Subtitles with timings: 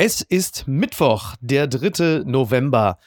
[0.00, 2.22] Es ist Mittwoch, der 3.
[2.24, 3.00] November.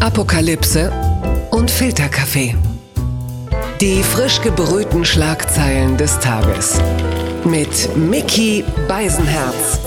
[0.00, 0.90] Apokalypse
[1.52, 2.56] und Filterkaffee.
[3.80, 6.80] Die frisch gebrühten Schlagzeilen des Tages.
[7.44, 9.78] Mit Mickey Beisenherz.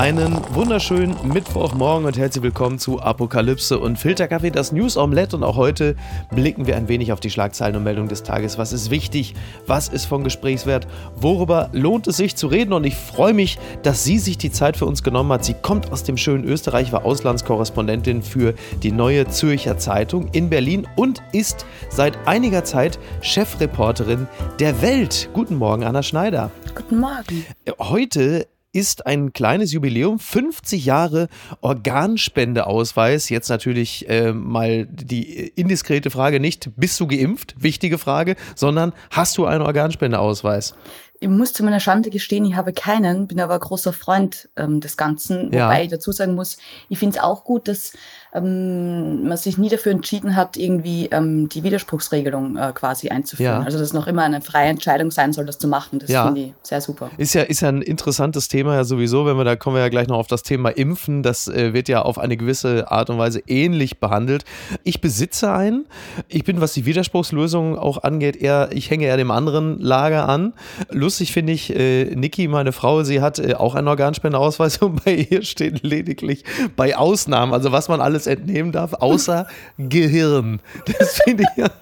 [0.00, 5.36] Einen wunderschönen Mittwochmorgen und herzlich willkommen zu Apokalypse und Filterkaffee, das News Omelette.
[5.36, 5.94] Und auch heute
[6.30, 8.56] blicken wir ein wenig auf die Schlagzeilen und Meldungen des Tages.
[8.56, 9.34] Was ist wichtig?
[9.66, 10.86] Was ist von Gesprächswert?
[11.16, 12.72] Worüber lohnt es sich zu reden?
[12.72, 15.44] Und ich freue mich, dass sie sich die Zeit für uns genommen hat.
[15.44, 20.88] Sie kommt aus dem schönen Österreich, war Auslandskorrespondentin für die Neue Zürcher Zeitung in Berlin
[20.96, 24.26] und ist seit einiger Zeit Chefreporterin
[24.60, 25.28] der Welt.
[25.34, 26.50] Guten Morgen, Anna Schneider.
[26.74, 27.44] Guten Morgen.
[27.78, 31.28] Heute ist ein kleines Jubiläum, 50 Jahre
[31.60, 33.28] Organspendeausweis.
[33.28, 37.54] Jetzt natürlich äh, mal die indiskrete Frage nicht, bist du geimpft?
[37.58, 40.74] Wichtige Frage, sondern hast du einen Organspendeausweis?
[41.22, 44.80] Ich muss zu meiner Schande gestehen, ich habe keinen, bin aber ein großer Freund ähm,
[44.80, 45.82] des Ganzen, wobei ja.
[45.82, 46.56] ich dazu sagen muss,
[46.88, 47.92] ich finde es auch gut, dass
[48.32, 53.60] ähm, man sich nie dafür entschieden hat, irgendwie ähm, die Widerspruchsregelung äh, quasi einzuführen.
[53.60, 53.62] Ja.
[53.62, 55.98] Also dass es noch immer eine freie Entscheidung sein soll, das zu machen.
[55.98, 56.26] Das ja.
[56.26, 57.10] finde ich sehr super.
[57.16, 59.88] Ist ja, ist ja ein interessantes Thema ja sowieso, wenn wir da kommen wir ja
[59.88, 61.22] gleich noch auf das Thema Impfen.
[61.22, 64.44] Das äh, wird ja auf eine gewisse Art und Weise ähnlich behandelt.
[64.84, 65.86] Ich besitze einen.
[66.28, 70.52] Ich bin, was die Widerspruchslösung auch angeht, eher, ich hänge eher dem anderen Lager an.
[70.90, 75.14] Lustig finde ich, äh, Niki, meine Frau, sie hat äh, auch einen Organspendeausweis und bei
[75.14, 76.44] ihr steht lediglich
[76.76, 79.46] bei Ausnahmen, also was man alles alles entnehmen darf, außer
[79.78, 80.60] Gehirn.
[80.98, 81.70] Das finde ich ja.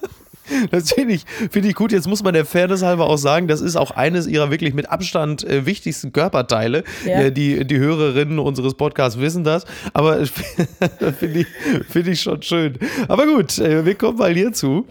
[0.71, 1.93] Das finde ich, find ich gut.
[1.93, 4.89] Jetzt muss man der Fairness halber auch sagen, das ist auch eines ihrer wirklich mit
[4.89, 6.85] Abstand äh, wichtigsten Körperteile.
[7.05, 7.21] Ja.
[7.21, 9.67] Ja, die, die Hörerinnen unseres Podcasts wissen das.
[9.93, 10.25] Aber
[11.19, 11.47] finde ich,
[11.91, 12.79] find ich schon schön.
[13.09, 14.87] Aber gut, äh, wir kommen mal hierzu.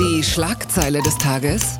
[0.00, 1.78] Die Schlagzeile des Tages.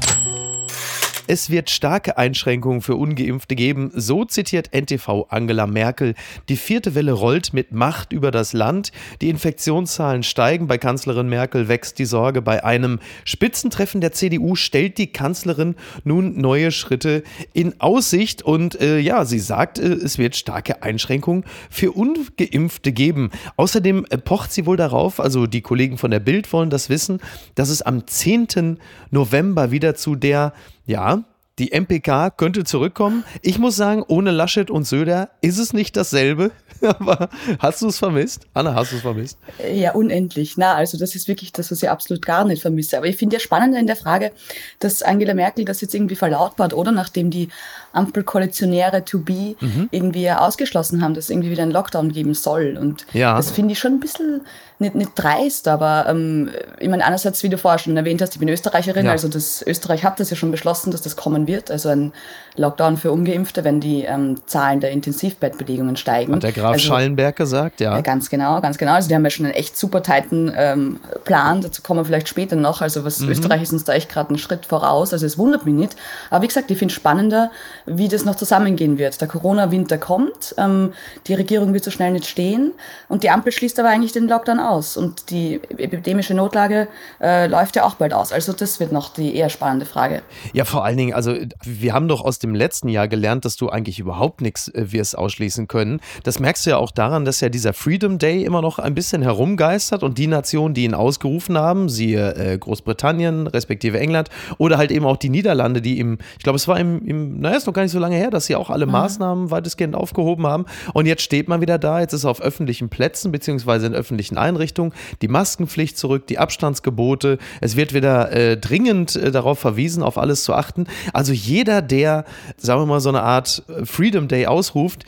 [1.26, 6.14] Es wird starke Einschränkungen für ungeimpfte geben, so zitiert NTV Angela Merkel.
[6.50, 8.92] Die vierte Welle rollt mit Macht über das Land.
[9.22, 10.66] Die Infektionszahlen steigen.
[10.66, 12.42] Bei Kanzlerin Merkel wächst die Sorge.
[12.42, 17.22] Bei einem Spitzentreffen der CDU stellt die Kanzlerin nun neue Schritte
[17.54, 18.42] in Aussicht.
[18.42, 23.30] Und äh, ja, sie sagt, äh, es wird starke Einschränkungen für ungeimpfte geben.
[23.56, 27.20] Außerdem äh, pocht sie wohl darauf, also die Kollegen von der Bild wollen das wissen,
[27.54, 28.78] dass es am 10.
[29.10, 30.52] November wieder zu der
[30.86, 31.24] ja,
[31.60, 33.22] die MPK könnte zurückkommen.
[33.40, 36.50] Ich muss sagen, ohne Laschet und Söder ist es nicht dasselbe.
[36.82, 37.28] Aber
[37.60, 38.48] hast du es vermisst?
[38.54, 39.38] Anna, hast du es vermisst?
[39.72, 40.56] Ja, unendlich.
[40.56, 42.96] Na, also das ist wirklich das, was ich absolut gar nicht vermisse.
[42.98, 44.32] Aber ich finde ja spannend in der Frage,
[44.80, 46.90] dass Angela Merkel das jetzt irgendwie verlautbart, oder?
[46.90, 47.48] Nachdem die
[47.92, 49.88] Ampelkoalitionäre to be mhm.
[49.92, 52.76] irgendwie ausgeschlossen haben, dass es irgendwie wieder einen Lockdown geben soll.
[52.80, 53.36] Und ja.
[53.36, 54.40] das finde ich schon ein bisschen
[54.84, 58.38] nicht, nicht dreist, aber ähm, ich meine, einerseits, wie du vorher schon erwähnt hast, ich
[58.38, 59.12] bin Österreicherin, ja.
[59.12, 62.12] also das Österreich hat das ja schon beschlossen, dass das kommen wird, also ein
[62.56, 66.34] Lockdown für Ungeimpfte, wenn die ähm, Zahlen der Intensivbettbelegungen steigen.
[66.34, 67.96] Hat der Graf also, Schallenberg gesagt, ja.
[67.96, 68.00] ja.
[68.00, 68.92] Ganz genau, ganz genau.
[68.92, 72.28] Also die haben ja schon einen echt super tighten ähm, Plan, dazu kommen wir vielleicht
[72.28, 72.80] später noch.
[72.80, 73.30] Also was mhm.
[73.30, 75.96] Österreich ist uns da echt gerade einen Schritt voraus, also es wundert mich nicht.
[76.30, 77.50] Aber wie gesagt, ich finde es spannender,
[77.86, 79.20] wie das noch zusammengehen wird.
[79.20, 80.92] Der Corona-Winter kommt, ähm,
[81.26, 82.72] die Regierung wird so schnell nicht stehen
[83.08, 86.86] und die Ampel schließt aber eigentlich den Lockdown aus und die epidemische Notlage
[87.20, 88.32] äh, läuft ja auch bald aus.
[88.32, 90.22] Also das wird noch die eher spannende Frage.
[90.52, 91.34] Ja, vor allen Dingen, also
[91.64, 95.16] wir haben doch aus dem letzten Jahr gelernt, dass du eigentlich überhaupt nichts äh, wirst
[95.18, 96.00] ausschließen können.
[96.22, 99.22] Das merkst du ja auch daran, dass ja dieser Freedom Day immer noch ein bisschen
[99.22, 104.28] herumgeistert und die Nationen, die ihn ausgerufen haben, siehe äh, Großbritannien, respektive England
[104.58, 107.56] oder halt eben auch die Niederlande, die im, ich glaube, es war im, im naja,
[107.56, 108.92] ist noch gar nicht so lange her, dass sie auch alle mhm.
[108.92, 110.66] Maßnahmen weitestgehend aufgehoben haben.
[110.92, 114.92] Und jetzt steht man wieder da, jetzt ist auf öffentlichen Plätzen beziehungsweise in öffentlichen Einrichtungen
[115.22, 117.38] die Maskenpflicht zurück, die Abstandsgebote.
[117.60, 120.86] Es wird wieder äh, dringend äh, darauf verwiesen, auf alles zu achten.
[121.12, 122.24] Also jeder, der,
[122.56, 125.04] sagen wir mal, so eine Art äh, Freedom Day ausruft,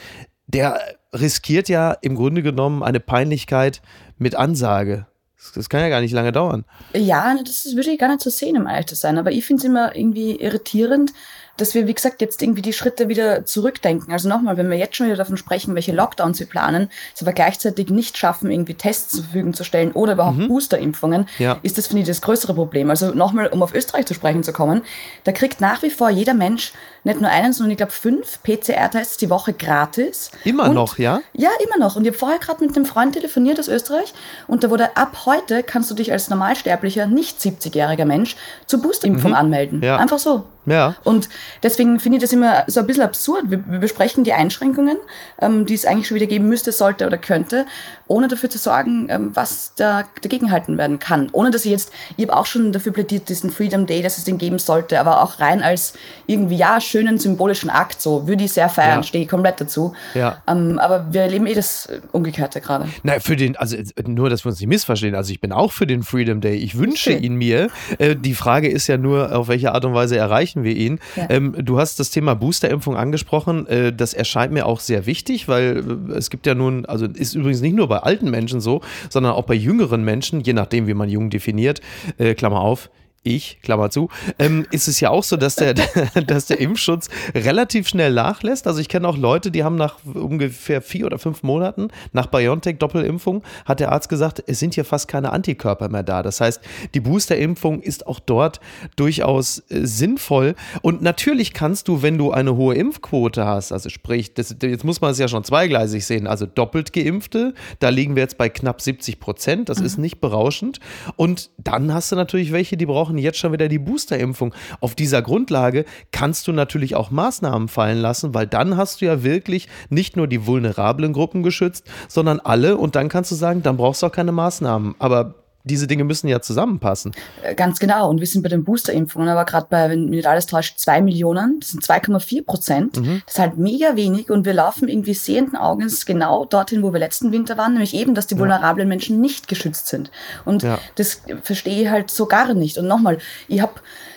[0.47, 0.81] der
[1.13, 3.83] riskiert ja im Grunde genommen eine Peinlichkeit
[4.19, 5.07] mit Ansage.
[5.55, 6.65] Das kann ja gar nicht lange dauern.
[6.95, 9.19] Ja, das würde gar nicht so sehen, ehrlich zu sein.
[9.19, 11.13] Aber ich finde es immer irgendwie irritierend,
[11.57, 14.13] dass wir, wie gesagt, jetzt irgendwie die Schritte wieder zurückdenken.
[14.13, 17.33] Also nochmal, wenn wir jetzt schon wieder davon sprechen, welche Lockdowns wir planen, es aber
[17.33, 20.49] gleichzeitig nicht schaffen, irgendwie Tests zur Verfügung zu stellen oder überhaupt mhm.
[20.49, 21.59] Boosterimpfungen, ja.
[21.63, 22.91] ist das, finde ich, das größere Problem.
[22.91, 24.83] Also nochmal, um auf Österreich zu sprechen zu kommen,
[25.25, 26.73] da kriegt nach wie vor jeder Mensch
[27.05, 30.31] nicht nur einen, sondern ich glaube fünf PCR-Tests die Woche gratis.
[30.45, 31.21] Immer und, noch, ja?
[31.33, 31.97] Ja, immer noch.
[31.97, 34.13] Und ich habe vorher gerade mit einem Freund telefoniert aus Österreich
[34.47, 38.37] und da wurde ab heute kannst du dich als Normalsterblicher, nicht 70-jähriger Mensch
[38.67, 39.37] zur Boosterimpfung mhm.
[39.37, 39.83] anmelden.
[39.83, 39.97] Ja.
[39.97, 40.45] Einfach so.
[40.67, 40.97] Ja.
[41.05, 41.29] Und
[41.63, 43.45] deswegen finde ich das immer so ein bisschen absurd.
[43.49, 44.97] Wir, wir besprechen die Einschränkungen,
[45.41, 47.67] ähm, die es eigentlich schon wieder geben müsste, sollte oder könnte,
[48.09, 51.29] ohne dafür zu sorgen, ähm, was da dagegenhalten werden kann.
[51.33, 54.25] Ohne dass ich jetzt, ich habe auch schon dafür plädiert, diesen Freedom Day, dass es
[54.25, 55.95] den geben sollte, aber auch rein als
[56.27, 59.03] irgendwie, ja, schönen symbolischen Akt, so würde ich sehr feiern, Ja.
[59.03, 59.95] stehe ich komplett dazu.
[60.15, 60.43] Ja.
[60.47, 62.89] Ähm, aber wir erleben eh das Umgekehrte gerade.
[63.03, 63.77] Na, für den, also
[64.07, 65.15] nur, dass wir uns nicht missverstehen.
[65.15, 66.57] Also ich bin auch für den Freedom Day.
[66.57, 67.23] Ich wünsche Schön.
[67.23, 67.71] ihn mir.
[67.99, 70.99] Äh, die Frage ist ja nur, auf welche Art und Weise erreichen wir ihn.
[71.17, 71.29] Ja.
[71.31, 73.67] Ähm, du hast das Thema Boosterimpfung angesprochen.
[73.67, 77.35] Äh, das erscheint mir auch sehr wichtig, weil äh, es gibt ja nun, also ist
[77.35, 78.81] übrigens nicht nur bei alten Menschen so,
[79.11, 81.81] sondern auch bei jüngeren Menschen, je nachdem, wie man jung definiert,
[82.19, 82.91] äh, Klammer auf,
[83.27, 84.09] ich, Klammer zu,
[84.39, 85.75] ähm, ist es ja auch so, dass der,
[86.27, 88.67] dass der Impfschutz relativ schnell nachlässt.
[88.67, 93.43] Also ich kenne auch Leute, die haben nach ungefähr vier oder fünf Monaten nach BioNTech-Doppelimpfung,
[93.65, 96.23] hat der Arzt gesagt, es sind hier fast keine Antikörper mehr da.
[96.23, 96.61] Das heißt,
[96.95, 98.61] die Boosterimpfung ist auch dort
[98.97, 100.55] durchaus äh, sinnvoll.
[100.83, 105.01] Und natürlich kannst du, wenn du eine hohe Impfquote hast, also sprich, das, jetzt muss
[105.01, 108.81] man es ja schon zweigleisig sehen, also doppelt geimpfte, da liegen wir jetzt bei knapp
[108.81, 110.81] 70 Prozent, das ist nicht berauschend.
[111.17, 114.55] Und dann hast du natürlich welche, die brauchen jetzt schon wieder die Boosterimpfung.
[114.81, 119.23] Auf dieser Grundlage kannst du natürlich auch Maßnahmen fallen lassen, weil dann hast du ja
[119.23, 122.77] wirklich nicht nur die vulnerablen Gruppen geschützt, sondern alle.
[122.77, 124.95] Und dann kannst du sagen, dann brauchst du auch keine Maßnahmen.
[124.99, 125.35] Aber
[125.67, 127.13] diese Dinge müssen ja zusammenpassen.
[127.43, 128.09] Äh, Ganz genau.
[128.09, 131.01] Und wir sind bei den Boosterimpfungen, aber gerade bei, wenn mich nicht alles täuscht, zwei
[131.03, 132.97] Millionen, das sind 2,4 Prozent.
[133.01, 133.23] Mhm.
[133.27, 137.01] Das ist halt mega wenig und wir laufen irgendwie sehenden Augens genau dorthin, wo wir
[137.01, 140.11] letzten Winter waren, nämlich eben, dass die vulnerablen Menschen nicht geschützt sind.
[140.45, 140.79] Und Ja.
[140.95, 142.79] das verstehe ich halt so gar nicht.
[142.79, 143.19] Und nochmal,
[143.49, 143.75] ich habe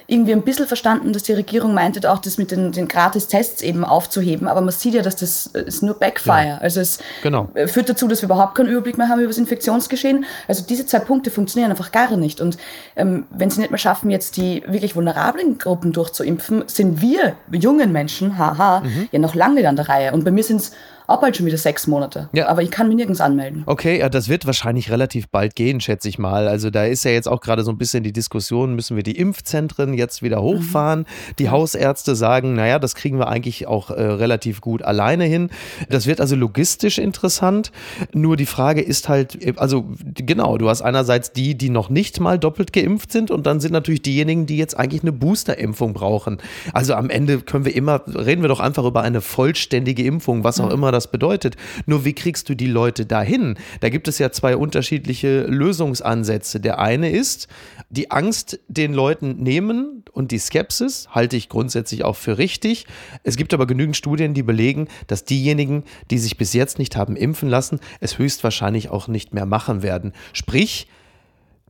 [0.10, 3.86] irgendwie ein bisschen verstanden, dass die Regierung meinte, auch das mit den, den Gratis-Tests eben
[3.86, 6.60] aufzuheben, aber man sieht ja, dass das ist nur Backfire.
[6.62, 7.50] Also es Genau.
[7.68, 10.26] führt dazu, dass wir überhaupt keinen Überblick mehr haben über das Infektionsgeschehen.
[10.48, 12.42] Also diese zwei Punkte funktionieren einfach gar nicht.
[12.42, 12.58] Und
[12.96, 17.92] ähm, wenn sie nicht mehr schaffen, jetzt die wirklich vulnerablen Gruppen durchzuimpfen, sind wir jungen
[17.92, 19.10] Menschen, haha, Mhm.
[19.12, 20.12] ja noch lange an der Reihe.
[20.14, 20.72] Und bei mir sind es
[21.10, 22.30] auch bald schon wieder sechs Monate.
[22.34, 22.48] Ja.
[22.48, 23.64] Aber ich kann mich nirgends anmelden.
[23.66, 26.48] Okay, ja, das wird wahrscheinlich relativ bald gehen, schätze ich mal.
[26.48, 29.18] Also da ist ja jetzt auch gerade so ein bisschen die Diskussion, müssen wir die
[29.18, 31.06] Impfzentren jetzt wieder hochfahren?
[31.40, 35.50] Die Hausärzte sagen, naja, das kriegen wir eigentlich auch äh, relativ gut alleine hin.
[35.90, 37.72] Das wird also logistisch interessant.
[38.14, 42.20] Nur die Frage ist halt, äh, also genau, du hast einerseits die, die noch nicht
[42.20, 46.38] mal doppelt geimpft sind und dann sind natürlich diejenigen, die jetzt eigentlich eine Boosterimpfung brauchen.
[46.72, 50.60] Also am Ende können wir immer, reden wir doch einfach über eine vollständige Impfung, was
[50.60, 51.56] auch immer das bedeutet.
[51.86, 53.58] Nur wie kriegst du die Leute dahin?
[53.80, 56.60] Da gibt es ja zwei unterschiedliche Lösungsansätze.
[56.60, 57.48] Der eine ist,
[57.90, 62.86] die Angst den Leuten nehmen und die Skepsis halte ich grundsätzlich auch für richtig.
[63.24, 67.16] Es gibt aber genügend Studien, die belegen, dass diejenigen, die sich bis jetzt nicht haben
[67.16, 70.14] impfen lassen, es höchstwahrscheinlich auch nicht mehr machen werden.
[70.34, 70.88] Sprich,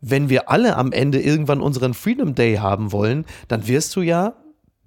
[0.02, 4.36] wenn wir alle am Ende irgendwann unseren Freedom Day haben wollen, dann wirst du ja,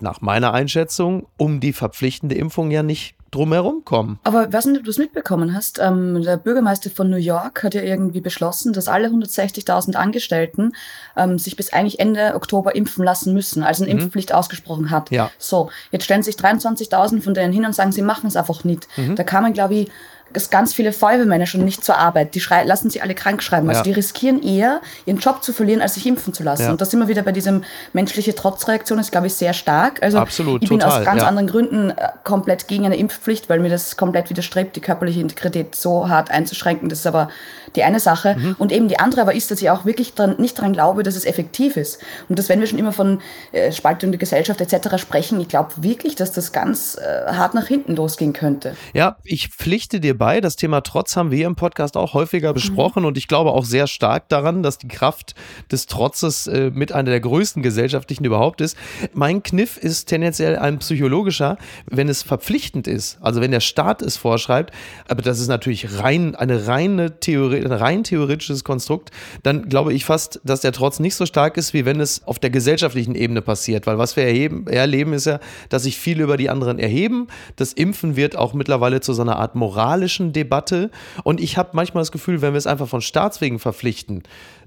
[0.01, 4.21] nach meiner Einschätzung, um die verpflichtende Impfung ja nicht drumherum kommen.
[4.23, 5.81] Aber ich weiß nicht, ob du es mitbekommen hast.
[5.81, 10.73] Ähm, der Bürgermeister von New York hat ja irgendwie beschlossen, dass alle 160.000 Angestellten
[11.17, 15.11] ähm, sich bis eigentlich Ende Oktober impfen lassen müssen, also eine Impfpflicht ausgesprochen hat.
[15.11, 15.31] Ja.
[15.39, 18.87] So, jetzt stellen sich 23.000 von denen hin und sagen, sie machen es einfach nicht.
[18.97, 19.17] Mhm.
[19.17, 19.91] Da kamen, glaube ich,
[20.33, 22.35] dass ganz viele Feuerwehrmänner schon nicht zur Arbeit.
[22.35, 23.69] Die schrei lassen sie alle krank schreiben.
[23.69, 23.85] Also Ja.
[23.85, 26.63] die riskieren eher, ihren Job zu verlieren, als sich impfen zu lassen.
[26.63, 26.71] Ja.
[26.71, 30.03] Und da sind wir wieder bei diesem menschliche Trotzreaktion, ist, glaube ich, sehr stark.
[30.03, 31.29] Also Absolut, ich bin total, aus ganz ja.
[31.29, 35.75] anderen Gründen äh, komplett gegen eine Impfpflicht, weil mir das komplett widerstrebt, die körperliche Integrität
[35.75, 36.89] so hart einzuschränken.
[36.89, 37.29] Das ist aber
[37.77, 38.37] die eine Sache.
[38.37, 38.57] Mhm.
[38.59, 41.17] Und eben die andere aber ist, dass ich auch wirklich dran, nicht daran glaube, dass
[41.17, 42.01] es effektiv ist.
[42.29, 43.21] Und dass wenn wir schon immer von
[43.53, 44.99] äh, Spaltung der Gesellschaft etc.
[44.99, 48.77] sprechen, ich glaube wirklich, dass das ganz äh, hart nach hinten losgehen könnte.
[48.95, 53.05] Ja, ich pflichte dir bei, das Thema Trotz haben wir im Podcast auch häufiger besprochen
[53.05, 55.35] und ich glaube auch sehr stark daran, dass die Kraft
[55.71, 58.77] des Trotzes äh, mit einer der größten gesellschaftlichen überhaupt ist.
[59.13, 64.17] Mein Kniff ist tendenziell ein psychologischer, wenn es verpflichtend ist, also wenn der Staat es
[64.17, 64.73] vorschreibt,
[65.09, 69.11] aber das ist natürlich rein eine reine Theorie, rein theoretisches Konstrukt,
[69.43, 72.39] dann glaube ich fast, dass der Trotz nicht so stark ist, wie wenn es auf
[72.39, 75.39] der gesellschaftlichen Ebene passiert, weil was wir erheben, erleben ist ja,
[75.69, 77.29] dass sich viele über die anderen erheben.
[77.57, 80.91] Das Impfen wird auch mittlerweile zu so einer Art moralischen Debatte
[81.23, 84.23] und ich habe manchmal das Gefühl, wenn wir es einfach von Staatswegen verpflichten,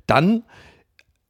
[0.08, 0.44] dann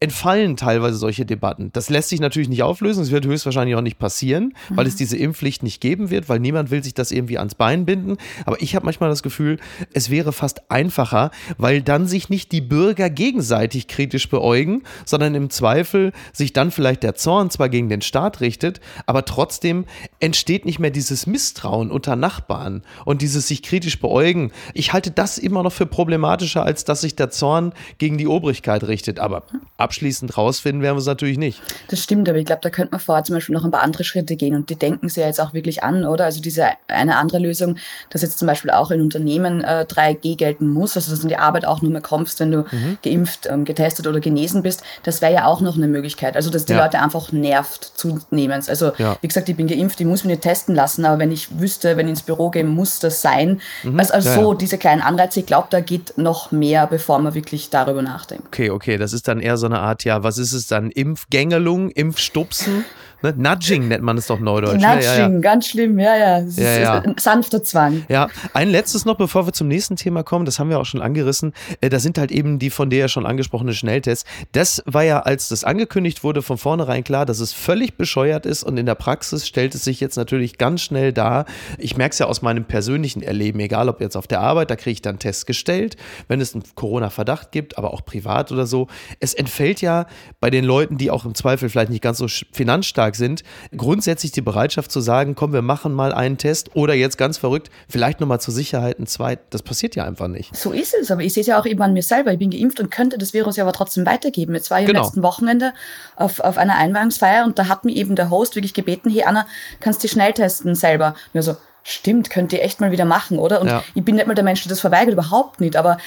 [0.01, 1.71] entfallen teilweise solche Debatten.
[1.71, 5.15] Das lässt sich natürlich nicht auflösen, es wird höchstwahrscheinlich auch nicht passieren, weil es diese
[5.15, 8.17] Impfpflicht nicht geben wird, weil niemand will sich das irgendwie ans Bein binden.
[8.45, 9.57] Aber ich habe manchmal das Gefühl,
[9.93, 15.49] es wäre fast einfacher, weil dann sich nicht die Bürger gegenseitig kritisch beäugen, sondern im
[15.49, 19.85] Zweifel sich dann vielleicht der Zorn zwar gegen den Staat richtet, aber trotzdem
[20.19, 24.51] entsteht nicht mehr dieses Misstrauen unter Nachbarn und dieses sich kritisch beäugen.
[24.73, 28.83] Ich halte das immer noch für problematischer, als dass sich der Zorn gegen die Obrigkeit
[28.83, 29.19] richtet.
[29.19, 29.43] Aber
[29.85, 31.61] abschließend rausfinden werden wir es natürlich nicht.
[31.89, 34.03] Das stimmt, aber ich glaube, da könnte man vorher zum Beispiel noch ein paar andere
[34.03, 36.25] Schritte gehen und die denken sie ja jetzt auch wirklich an, oder?
[36.25, 37.77] Also diese eine andere Lösung,
[38.09, 41.29] dass jetzt zum Beispiel auch in Unternehmen äh, 3G gelten muss, also dass du in
[41.29, 42.97] die Arbeit auch nur mehr kommst, wenn du mhm.
[43.03, 46.35] geimpft, ähm, getestet oder genesen bist, das wäre ja auch noch eine Möglichkeit.
[46.35, 46.83] Also dass die ja.
[46.83, 48.67] Leute einfach nervt zunehmend.
[48.67, 49.17] Also ja.
[49.21, 51.95] wie gesagt, ich bin geimpft, ich muss mich nicht testen lassen, aber wenn ich wüsste,
[51.97, 53.61] wenn ich ins Büro gehe, muss das sein.
[53.83, 53.99] Mhm.
[53.99, 57.33] Also, also ja, so diese kleinen Anreize, ich glaube, da geht noch mehr, bevor man
[57.33, 58.47] wirklich darüber nachdenkt.
[58.47, 60.91] Okay, okay, das ist dann eher so eine Art, ja, was ist es dann?
[60.91, 62.85] Impfgängelung, Impfstupsen?
[63.21, 63.33] Ne?
[63.37, 64.81] Nudging nennt man es doch neudeutsch.
[64.81, 65.03] Nudging, ne?
[65.03, 65.39] ja, ja.
[65.39, 66.41] ganz schlimm, ja, ja.
[66.41, 66.97] Das ja, ja.
[66.97, 68.05] Ist ein sanfter Zwang.
[68.09, 71.01] Ja, ein letztes noch, bevor wir zum nächsten Thema kommen, das haben wir auch schon
[71.01, 71.53] angerissen.
[71.81, 74.25] Äh, da sind halt eben die von dir ja schon angesprochenen Schnelltests.
[74.51, 78.63] Das war ja, als das angekündigt wurde, von vornherein klar, dass es völlig bescheuert ist
[78.63, 81.45] und in der Praxis stellt es sich jetzt natürlich ganz schnell dar.
[81.77, 84.75] Ich merke es ja aus meinem persönlichen Erleben, egal ob jetzt auf der Arbeit, da
[84.75, 85.95] kriege ich dann Tests gestellt,
[86.27, 88.87] wenn es einen Corona-Verdacht gibt, aber auch privat oder so.
[89.19, 90.05] Es entfällt ja
[90.39, 93.43] bei den Leuten, die auch im Zweifel vielleicht nicht ganz so finanzstark sind,
[93.77, 97.69] grundsätzlich die Bereitschaft zu sagen, komm, wir machen mal einen Test oder jetzt ganz verrückt,
[97.87, 99.39] vielleicht nochmal zur Sicherheit ein zweit.
[99.51, 100.55] Das passiert ja einfach nicht.
[100.55, 102.31] So ist es, aber ich sehe es ja auch eben an mir selber.
[102.31, 104.55] Ich bin geimpft und könnte das Virus ja aber trotzdem weitergeben.
[104.55, 105.01] Jetzt war ich genau.
[105.01, 105.73] am letzten Wochenende
[106.15, 109.45] auf, auf einer Einweihungsfeier und da hat mir eben der Host wirklich gebeten, hey Anna,
[109.79, 111.15] kannst du schnell testen selber?
[111.33, 113.61] Und so, stimmt, könnt ihr echt mal wieder machen, oder?
[113.61, 113.83] Und ja.
[113.93, 115.75] ich bin nicht mal der Mensch, der das verweigert, überhaupt nicht.
[115.75, 115.97] Aber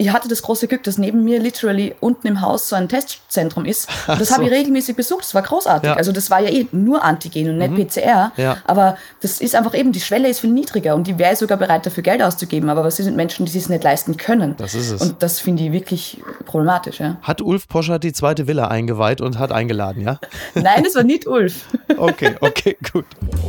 [0.00, 3.66] ich hatte das große Glück, dass neben mir literally unten im Haus so ein Testzentrum
[3.66, 3.86] ist.
[4.08, 4.34] Und das so.
[4.34, 5.24] habe ich regelmäßig besucht.
[5.24, 5.90] Das war großartig.
[5.90, 5.96] Ja.
[5.96, 7.86] Also das war ja eh nur Antigen und nicht mhm.
[7.86, 8.32] PCR.
[8.36, 8.56] Ja.
[8.64, 11.84] Aber das ist einfach eben, die Schwelle ist viel niedriger und die wäre sogar bereit,
[11.84, 12.70] dafür Geld auszugeben.
[12.70, 14.54] Aber was sind Menschen, die es nicht leisten können?
[14.56, 15.02] Das ist es.
[15.02, 17.00] Und das finde ich wirklich problematisch.
[17.00, 17.16] Ja.
[17.20, 20.18] Hat Ulf Poschert die zweite Villa eingeweiht und hat eingeladen, ja?
[20.54, 21.66] Nein, das war nicht Ulf.
[21.98, 23.04] okay, okay, gut.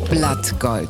[0.09, 0.89] Blattgold.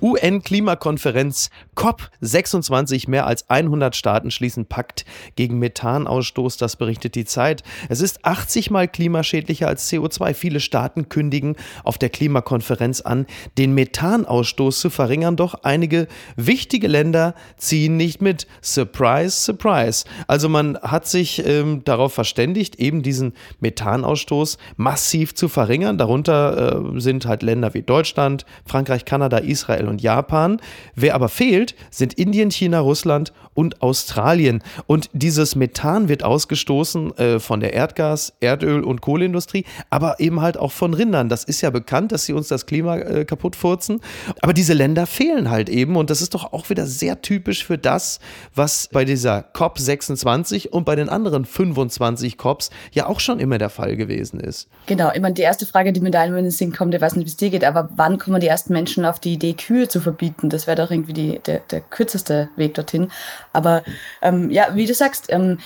[0.00, 3.08] UN-Klimakonferenz COP26.
[3.08, 5.04] Mehr als 100 Staaten schließen Pakt
[5.36, 6.56] gegen Methanausstoß.
[6.56, 7.62] Das berichtet die Zeit.
[7.88, 10.34] Es ist 80 mal klimaschädlicher als CO2.
[10.34, 13.26] Viele Staaten kündigen auf der Klimakonferenz an,
[13.56, 15.36] den Methanausstoß zu verringern.
[15.36, 18.46] Doch einige wichtige Länder ziehen nicht mit.
[18.62, 20.04] Surprise, surprise.
[20.26, 25.98] Also man hat sich ähm, darauf verständigt, eben diesen Methanausstoß massiv zu verringern.
[25.98, 30.60] Darunter äh, sind halt Länder wie Deutschland, Frankreich, Kanada, Israel und Japan.
[30.94, 34.62] Wer aber fehlt, sind Indien, China, Russland und Australien.
[34.86, 40.56] Und dieses Methan wird ausgestoßen äh, von der Erdgas-, Erdöl- und Kohleindustrie, aber eben halt
[40.56, 41.28] auch von Rindern.
[41.28, 44.00] Das ist ja bekannt, dass sie uns das Klima äh, kaputt furzen.
[44.42, 45.96] Aber diese Länder fehlen halt eben.
[45.96, 48.20] Und das ist doch auch wieder sehr typisch für das,
[48.54, 53.70] was bei dieser COP26 und bei den anderen 25 COPs ja auch schon immer der
[53.70, 54.68] Fall gewesen ist.
[54.86, 57.26] Genau, meine, die erste Frage, die mir da in den Sinn kommt, ich weiß nicht,
[57.26, 60.00] wie es dir geht, aber wann kommen die ersten Menschen auf die Idee, Kühe zu
[60.00, 60.48] verbieten.
[60.48, 63.10] Das wäre doch irgendwie die, der, der kürzeste Weg dorthin.
[63.52, 63.82] Aber
[64.22, 65.58] ähm, ja, wie du sagst, ähm,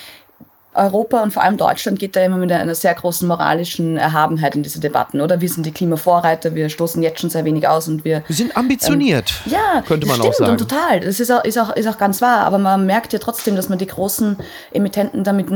[0.73, 4.63] Europa und vor allem Deutschland geht da immer mit einer sehr großen moralischen Erhabenheit in
[4.63, 5.41] diese Debatten, oder?
[5.41, 8.23] Wir sind die Klimavorreiter, wir stoßen jetzt schon sehr wenig aus und wir.
[8.27, 9.33] Wir sind ambitioniert.
[9.45, 10.51] Ähm, ja, könnte man stimmt, auch sagen.
[10.51, 10.99] Und total.
[10.99, 12.45] Das ist auch, ist, auch, ist auch ganz wahr.
[12.45, 14.37] Aber man merkt ja trotzdem, dass man die großen
[14.71, 15.47] Emittenten damit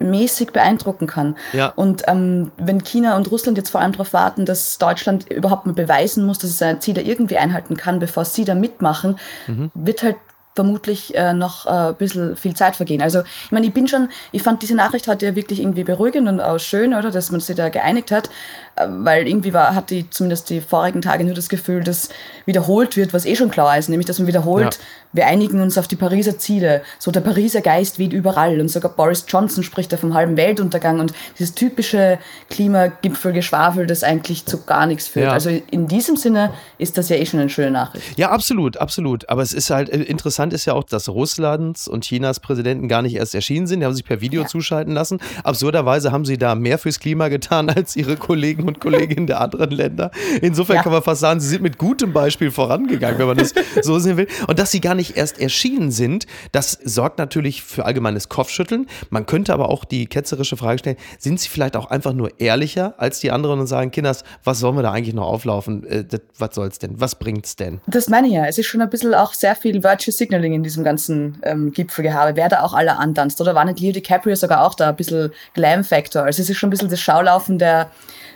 [0.00, 1.36] mäßig beeindrucken kann.
[1.52, 1.72] Ja.
[1.76, 5.72] Und ähm, wenn China und Russland jetzt vor allem darauf warten, dass Deutschland überhaupt mal
[5.72, 9.70] beweisen muss, dass es seine Ziele irgendwie einhalten kann, bevor sie da mitmachen, mhm.
[9.74, 10.16] wird halt
[10.56, 13.02] vermutlich äh, noch äh, ein bisschen viel Zeit vergehen.
[13.02, 16.26] Also ich meine, ich bin schon, ich fand diese Nachricht heute ja wirklich irgendwie beruhigend
[16.26, 18.30] und auch schön, oder, dass man sich da geeinigt hat,
[18.74, 22.08] äh, weil irgendwie war, hatte ich zumindest die vorigen Tage nur das Gefühl, dass
[22.46, 24.80] wiederholt wird, was eh schon klar ist, nämlich dass man wiederholt, ja.
[25.12, 26.82] wir einigen uns auf die Pariser Ziele.
[26.98, 31.00] So der Pariser Geist weht überall und sogar Boris Johnson spricht da vom halben Weltuntergang
[31.00, 35.26] und dieses typische Klimagipfelgeschwafel, das eigentlich zu gar nichts führt.
[35.26, 35.32] Ja.
[35.32, 38.18] Also in diesem Sinne ist das ja eh schon eine schöne Nachricht.
[38.18, 39.28] Ja, absolut, absolut.
[39.28, 42.88] Aber es ist halt äh, interessant, Interessant ist ja auch, dass Russlands und Chinas Präsidenten
[42.88, 43.80] gar nicht erst erschienen sind.
[43.80, 44.48] Die haben sich per Video ja.
[44.48, 45.18] zuschalten lassen.
[45.42, 49.70] Absurderweise haben sie da mehr fürs Klima getan als ihre Kollegen und Kolleginnen der anderen
[49.70, 50.10] Länder.
[50.40, 50.82] Insofern ja.
[50.82, 54.16] kann man fast sagen, sie sind mit gutem Beispiel vorangegangen, wenn man das so sehen
[54.16, 54.28] will.
[54.46, 58.86] Und dass sie gar nicht erst erschienen sind, das sorgt natürlich für allgemeines Kopfschütteln.
[59.10, 62.94] Man könnte aber auch die ketzerische Frage stellen, sind sie vielleicht auch einfach nur ehrlicher
[62.98, 65.84] als die anderen und sagen, Kinders, was sollen wir da eigentlich noch auflaufen?
[65.84, 67.00] Äh, das, was soll's denn?
[67.00, 67.80] Was bringt's denn?
[67.88, 68.46] Das meine ich ja.
[68.46, 71.72] Es ist schon ein bisschen auch sehr viel Virtue Signal Signaling in diesem ganzen ähm,
[71.72, 73.40] Gipfelgehabe, wer da auch alle antanzt.
[73.40, 76.22] Oder war nicht Leo DiCaprio sogar auch da ein bisschen Glam-Factor?
[76.24, 77.90] Also es ist schon ein bisschen das Schaulaufen der,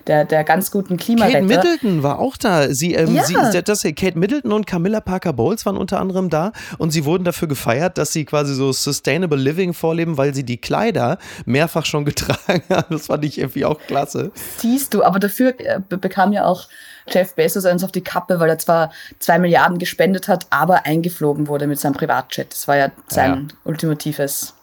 [0.07, 1.41] der, der ganz guten Klimaretter.
[1.41, 2.73] Kate Middleton war auch da.
[2.73, 3.25] Sie, ähm, ja.
[3.25, 7.25] sie, das, Kate Middleton und Camilla Parker Bowles waren unter anderem da und sie wurden
[7.25, 12.05] dafür gefeiert, dass sie quasi so Sustainable Living vorleben, weil sie die Kleider mehrfach schon
[12.11, 12.87] getragen haben.
[12.91, 14.33] Das fand ich irgendwie auch klasse.
[14.59, 16.69] Siehst du, aber dafür äh, bekam ja auch
[17.09, 21.49] Jeff Bezos eins auf die Kappe, weil er zwar zwei Milliarden gespendet hat, aber eingeflogen
[21.49, 22.53] wurde mit seinem Privatjet.
[22.53, 23.57] Das war ja sein ja.
[23.65, 24.55] ultimatives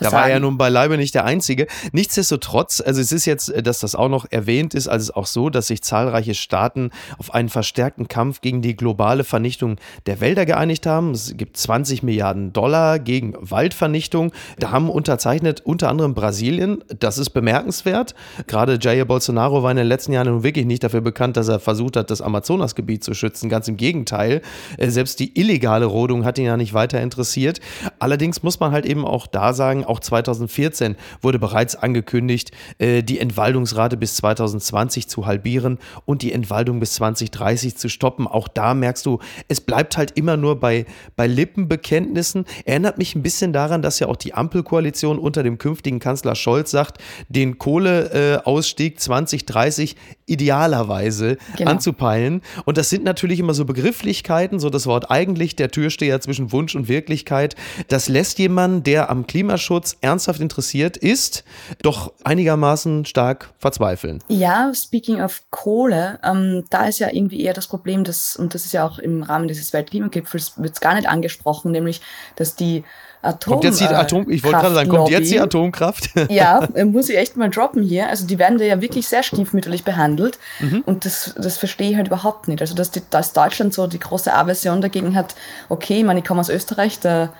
[0.00, 1.66] Da war er nun beileibe nicht der Einzige.
[1.92, 5.16] Nichtsdestotrotz, also es ist jetzt, äh, dass das auch noch erwähnt ist, also es ist
[5.16, 9.76] auch so, dass sich zahlreiche Staaten auf einen verstärkten Kampf gegen die globale Vernichtung
[10.06, 11.12] der Wälder geeinigt haben.
[11.12, 14.32] Es gibt 20 Milliarden Dollar gegen Waldvernichtung.
[14.58, 16.84] Da haben unterzeichnet unter anderem Brasilien.
[16.98, 18.14] Das ist bemerkenswert.
[18.46, 21.60] Gerade Jair Bolsonaro war in den letzten Jahren nun wirklich nicht dafür bekannt, dass er
[21.60, 23.48] versucht hat, das Amazonasgebiet zu schützen.
[23.48, 24.42] Ganz im Gegenteil.
[24.76, 27.60] Äh, selbst die illegale Rodung hat ihn ja nicht weiter interessiert.
[27.98, 33.18] Allerdings muss man halt eben auch da sagen, auch 2014 wurde bereits angekündigt, äh, die
[33.18, 38.26] Entwaldungsrate bis 2020 zu halbieren und die Entwaldung bis 2030 zu stoppen.
[38.26, 39.18] Auch da merkst du,
[39.48, 42.44] es bleibt halt immer nur bei, bei Lippenbekenntnissen.
[42.64, 46.70] Erinnert mich ein bisschen daran, dass ja auch die Ampelkoalition unter dem künftigen Kanzler Scholz
[46.70, 51.72] sagt, den Kohleausstieg 2030 idealerweise genau.
[51.72, 52.42] anzupeilen.
[52.64, 56.74] Und das sind natürlich immer so Begrifflichkeiten, so das Wort eigentlich, der Türsteher zwischen Wunsch
[56.74, 57.56] und Wirklichkeit.
[57.88, 61.44] Das lässt jemanden, der am Klimaschutz ernsthaft interessiert ist,
[61.82, 64.22] doch einigermaßen stark verzweifeln.
[64.28, 68.64] Ja, speaking of Kohle, ähm, da ist ja irgendwie eher das Problem, dass, und das
[68.64, 72.00] ist ja auch im Rahmen dieses Weltklimagipfels, wird es gar nicht angesprochen, nämlich,
[72.36, 72.84] dass die
[73.20, 76.10] Atom, kommt jetzt die Atom, ich wollte gerade sagen, kommt jetzt die Atomkraft?
[76.28, 78.08] ja, muss ich echt mal droppen hier.
[78.08, 80.82] Also die werden da ja wirklich sehr stiefmütterlich behandelt mhm.
[80.86, 82.60] und das, das verstehe ich halt überhaupt nicht.
[82.60, 85.34] Also dass, die, dass Deutschland so die große Aversion dagegen hat,
[85.68, 87.32] okay, ich meine, ich komme aus Österreich, da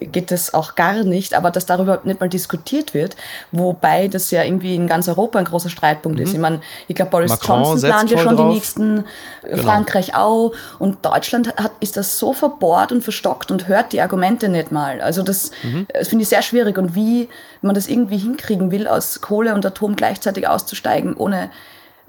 [0.00, 3.16] geht das auch gar nicht, aber dass darüber nicht mal diskutiert wird,
[3.50, 6.24] wobei das ja irgendwie in ganz Europa ein großer Streitpunkt mhm.
[6.24, 6.32] ist.
[6.32, 8.48] Ich meine, ich glaube, Boris Macron Johnson plant ja schon drauf.
[8.48, 9.04] die nächsten,
[9.42, 9.62] genau.
[9.62, 14.48] Frankreich auch und Deutschland hat, ist das so verbohrt und verstockt und hört die Argumente
[14.48, 15.00] nicht mal.
[15.00, 15.86] Also das, mhm.
[15.92, 17.28] das finde ich sehr schwierig und wie
[17.60, 21.50] man das irgendwie hinkriegen will, aus Kohle und Atom gleichzeitig auszusteigen, ohne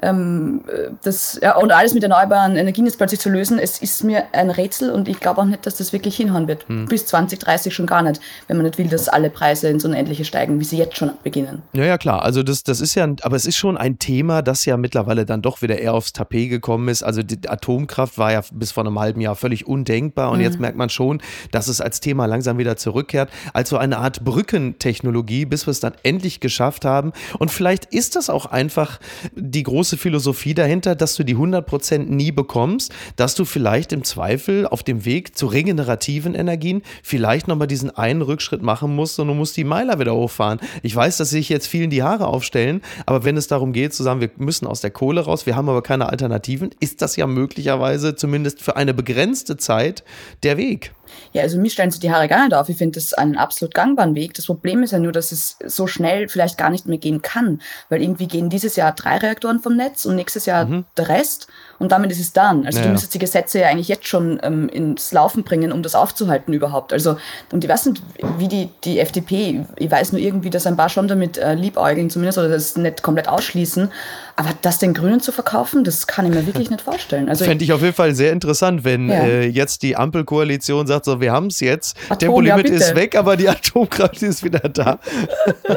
[0.04, 0.62] ähm,
[1.04, 4.50] das, ja, und alles mit erneuerbaren Energien jetzt plötzlich zu lösen, es ist mir ein
[4.50, 6.68] Rätsel und ich glaube auch nicht, dass das wirklich hinhauen wird.
[6.68, 6.86] Hm.
[6.86, 10.60] Bis 2030 schon gar nicht, wenn man nicht will, dass alle Preise ins Unendliche steigen,
[10.60, 11.62] wie sie jetzt schon beginnen.
[11.74, 12.24] Ja, ja, klar.
[12.24, 15.42] Also das, das ist ja, aber es ist schon ein Thema, das ja mittlerweile dann
[15.42, 17.04] doch wieder eher aufs Tapet gekommen ist.
[17.04, 20.44] Also die Atomkraft war ja bis vor einem halben Jahr völlig undenkbar und mhm.
[20.44, 24.24] jetzt merkt man schon, dass es als Thema langsam wieder zurückkehrt, als so eine Art
[24.24, 27.14] Brückentechnologie, bis wir es dann endlich geschafft haben.
[27.40, 29.00] Und vielleicht ist das auch einfach
[29.36, 34.04] die große große Philosophie dahinter, dass du die 100% nie bekommst, dass du vielleicht im
[34.04, 39.28] Zweifel auf dem Weg zu regenerativen Energien vielleicht nochmal diesen einen Rückschritt machen musst und
[39.28, 40.60] du musst die Meiler wieder hochfahren.
[40.82, 44.04] Ich weiß, dass sich jetzt vielen die Haare aufstellen, aber wenn es darum geht zu
[44.04, 47.28] sagen, wir müssen aus der Kohle raus, wir haben aber keine Alternativen, ist das ja
[47.28, 50.04] möglicherweise zumindest für eine begrenzte Zeit
[50.42, 50.94] der Weg.
[51.34, 52.70] Ja, also mir stellen sich die Haare gar nicht auf.
[52.70, 54.34] Ich finde das einen absolut gangbaren Weg.
[54.34, 57.62] Das Problem ist ja nur, dass es so schnell vielleicht gar nicht mehr gehen kann,
[57.90, 60.86] weil irgendwie gehen dieses Jahr drei Reaktoren vom Netz und nächstes Jahr mhm.
[60.98, 61.48] der Rest
[61.80, 62.66] und damit ist es dann.
[62.66, 65.84] Also ja, du müsstest die Gesetze ja eigentlich jetzt schon ähm, ins Laufen bringen, um
[65.84, 66.94] das aufzuhalten überhaupt.
[66.94, 67.18] Also
[67.52, 68.02] und ich weiß nicht,
[68.38, 72.10] wie die, die FDP, ich weiß nur irgendwie, dass ein paar schon damit äh, liebäugeln
[72.10, 73.92] zumindest oder das nicht komplett ausschließen,
[74.36, 77.30] aber das den Grünen zu verkaufen, das kann ich mir wirklich nicht vorstellen.
[77.30, 79.24] Also Fände ich auf jeden Fall sehr interessant, wenn ja.
[79.24, 83.16] äh, jetzt die Ampelkoalition sagt, so wir haben es jetzt, Atom, Tempolimit ja, ist weg,
[83.16, 85.00] aber die Atomkraft ist wieder da.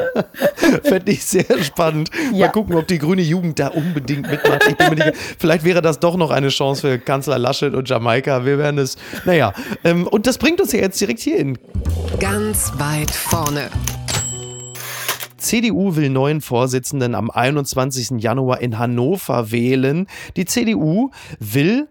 [0.83, 2.09] Fände ich sehr spannend.
[2.33, 2.47] Ja.
[2.47, 4.67] Mal gucken, ob die grüne Jugend da unbedingt mitmacht.
[4.67, 8.45] Nicht, vielleicht wäre das doch noch eine Chance für Kanzler Laschet und Jamaika.
[8.45, 9.53] Wir werden es, naja.
[9.83, 11.57] Ähm, und das bringt uns ja jetzt direkt hier hin.
[12.19, 13.69] Ganz weit vorne.
[15.37, 18.21] CDU will neuen Vorsitzenden am 21.
[18.21, 20.07] Januar in Hannover wählen.
[20.35, 21.87] Die CDU will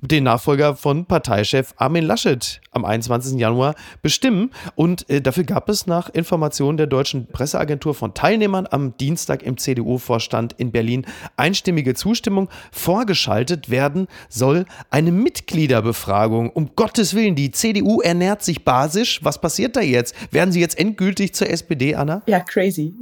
[0.00, 3.38] den Nachfolger von Parteichef Armin Laschet am 21.
[3.38, 4.50] Januar bestimmen.
[4.74, 9.56] Und äh, dafür gab es nach Informationen der deutschen Presseagentur von Teilnehmern am Dienstag im
[9.56, 11.06] CDU-Vorstand in Berlin
[11.36, 12.48] einstimmige Zustimmung.
[12.70, 16.50] Vorgeschaltet werden soll eine Mitgliederbefragung.
[16.50, 19.20] Um Gottes Willen, die CDU ernährt sich basisch.
[19.22, 20.14] Was passiert da jetzt?
[20.32, 22.22] Werden sie jetzt endgültig zur SPD, Anna?
[22.26, 22.94] Ja, crazy.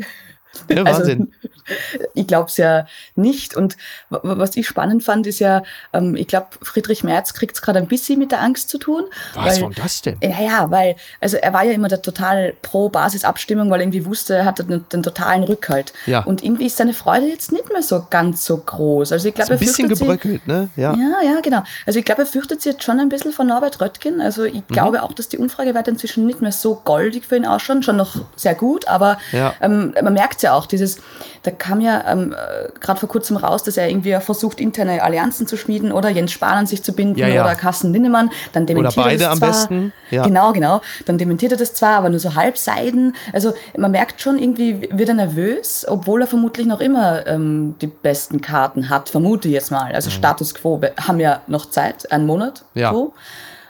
[0.69, 1.33] Ja, also, Wahnsinn.
[1.40, 3.55] Also, ich glaube es ja nicht.
[3.55, 3.77] Und
[4.11, 7.88] was ich spannend fand, ist ja, ähm, ich glaube, Friedrich Merz kriegt es gerade ein
[7.88, 9.05] bisschen mit der Angst zu tun.
[9.35, 10.19] Was war das denn?
[10.23, 14.07] Ja, ja, weil, also er war ja immer der total pro Basisabstimmung, weil er irgendwie
[14.07, 15.92] wusste, er hatte den, den, totalen Rückhalt.
[16.07, 16.25] Ja.
[16.25, 19.12] Und irgendwie ist seine Freude jetzt nicht mehr so ganz so groß.
[19.12, 20.69] Also ich glaube, ein bisschen gebröckelt, sie, ne?
[20.77, 20.95] Ja.
[20.95, 21.62] ja, ja, genau.
[21.87, 24.21] Also ich glaube, er fürchtet sich jetzt schon ein bisschen von Norbert Röttgen.
[24.21, 24.64] Also ich mhm.
[24.69, 27.83] glaube auch, dass die Umfragewerte inzwischen nicht mehr so goldig für ihn ausschauen.
[27.83, 29.55] Schon noch sehr gut, aber ja.
[29.61, 30.99] ähm, man merkt es ja auch, dieses,
[31.43, 35.47] da kam ja ähm, äh, gerade vor kurzem raus, dass er irgendwie versucht, interne Allianzen
[35.47, 37.45] zu schmieden oder Jens Spahn an sich zu binden ja, ja.
[37.45, 38.31] oder Carsten Linnemann.
[38.53, 39.93] Dann dementiert oder beide er das zwar, am besten.
[40.11, 40.25] Ja.
[40.25, 40.81] Genau, genau.
[41.05, 43.15] Dann dementiert er das zwar, aber nur so halbseiden.
[43.33, 47.87] Also man merkt schon, irgendwie wird er nervös, obwohl er vermutlich noch immer ähm, die
[47.87, 49.93] besten Karten hat, vermute ich jetzt mal.
[49.93, 50.15] Also mhm.
[50.15, 52.65] Status quo, wir haben ja noch Zeit, einen Monat.
[52.75, 52.93] Ja.
[52.93, 53.15] So.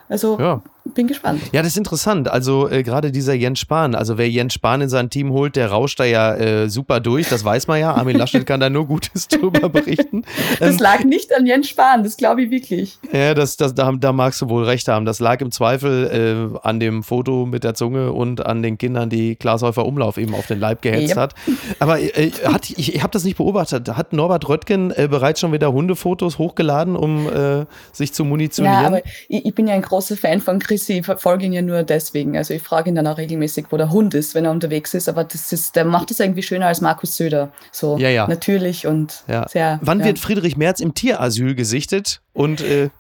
[0.09, 0.61] Also ja.
[0.95, 1.43] Bin gespannt.
[1.53, 2.29] Ja, das ist interessant.
[2.29, 5.71] Also äh, gerade dieser Jens Spahn, also wer Jens Spahn in sein Team holt, der
[5.71, 7.95] rauscht da ja äh, super durch, das weiß man ja.
[7.95, 10.25] Armin Laschet kann da nur Gutes drüber berichten.
[10.59, 12.99] Das ähm, lag nicht an Jens Spahn, das glaube ich wirklich.
[13.13, 15.05] Ja, das, das, da, da magst du wohl recht haben.
[15.05, 19.11] Das lag im Zweifel äh, an dem Foto mit der Zunge und an den Kindern,
[19.11, 21.17] die Glashäufer Umlauf eben auf den Leib gehetzt yep.
[21.17, 21.35] hat.
[21.79, 23.89] Aber äh, hat, ich, ich habe das nicht beobachtet.
[23.97, 28.81] Hat Norbert Röttgen äh, bereits schon wieder Hundefotos hochgeladen, um äh, sich zu munitionieren?
[28.81, 31.63] Ja, aber ich, ich bin ja ein großer Fan von Chris ich verfolge ihn ja
[31.63, 32.37] nur deswegen.
[32.37, 35.09] Also ich frage ihn dann auch regelmäßig, wo der Hund ist, wenn er unterwegs ist.
[35.09, 37.51] Aber das ist, der macht das irgendwie schöner als Markus Söder.
[37.73, 38.27] So ja, ja.
[38.27, 39.49] natürlich und ja.
[39.49, 39.79] sehr.
[39.83, 42.91] Wann wird Friedrich Merz im Tierasyl gesichtet und äh,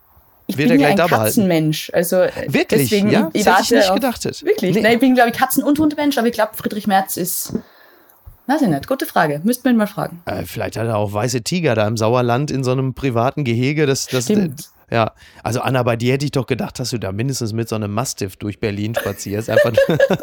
[0.48, 1.90] ich wird er gleich ja ein Katzenmensch.
[1.92, 3.30] Also äh, wirklich, deswegen, ja?
[3.32, 4.24] ich das hätte ich nicht auf, gedacht.
[4.24, 4.76] Wirklich?
[4.76, 4.82] Nee.
[4.82, 7.52] Nein, ich bin glaube ich Katzen- und Hundemensch, aber ich glaube Friedrich Merz ist
[8.46, 8.86] Weiß ich nicht.
[8.86, 9.40] Gute Frage.
[9.42, 10.22] Müssten wir ihn mal fragen.
[10.24, 13.86] Äh, vielleicht hat er auch weiße Tiger da im Sauerland in so einem privaten Gehege.
[13.86, 14.70] Das, das, Stimmt.
[14.90, 17.74] Ja, also Anna, bei dir hätte ich doch gedacht, dass du da mindestens mit so
[17.74, 19.50] einem Mastiff durch Berlin spazierst.
[19.50, 19.72] Einfach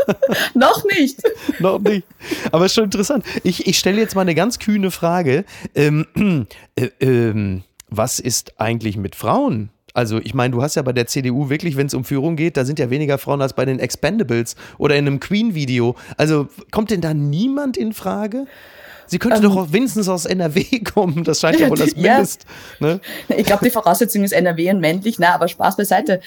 [0.53, 1.21] Noch nicht.
[1.59, 2.07] Noch nicht.
[2.51, 3.25] Aber ist schon interessant.
[3.43, 5.43] Ich, ich stelle jetzt mal eine ganz kühne Frage.
[5.75, 6.07] Ähm,
[6.75, 9.69] äh, ähm, was ist eigentlich mit Frauen?
[9.93, 12.57] Also ich meine, du hast ja bei der CDU wirklich, wenn es um Führung geht,
[12.57, 15.95] da sind ja weniger Frauen als bei den Expendables oder in einem Queen-Video.
[16.17, 18.47] Also kommt denn da niemand in Frage?
[19.07, 21.23] Sie könnte ähm, doch auch wenigstens aus NRW kommen.
[21.23, 22.45] Das scheint ja, wohl das Mindest.
[22.79, 22.87] Ja.
[22.87, 23.01] Ne?
[23.37, 25.19] Ich glaube, die Voraussetzung ist NRW und männlich.
[25.19, 26.21] Na, aber Spaß beiseite.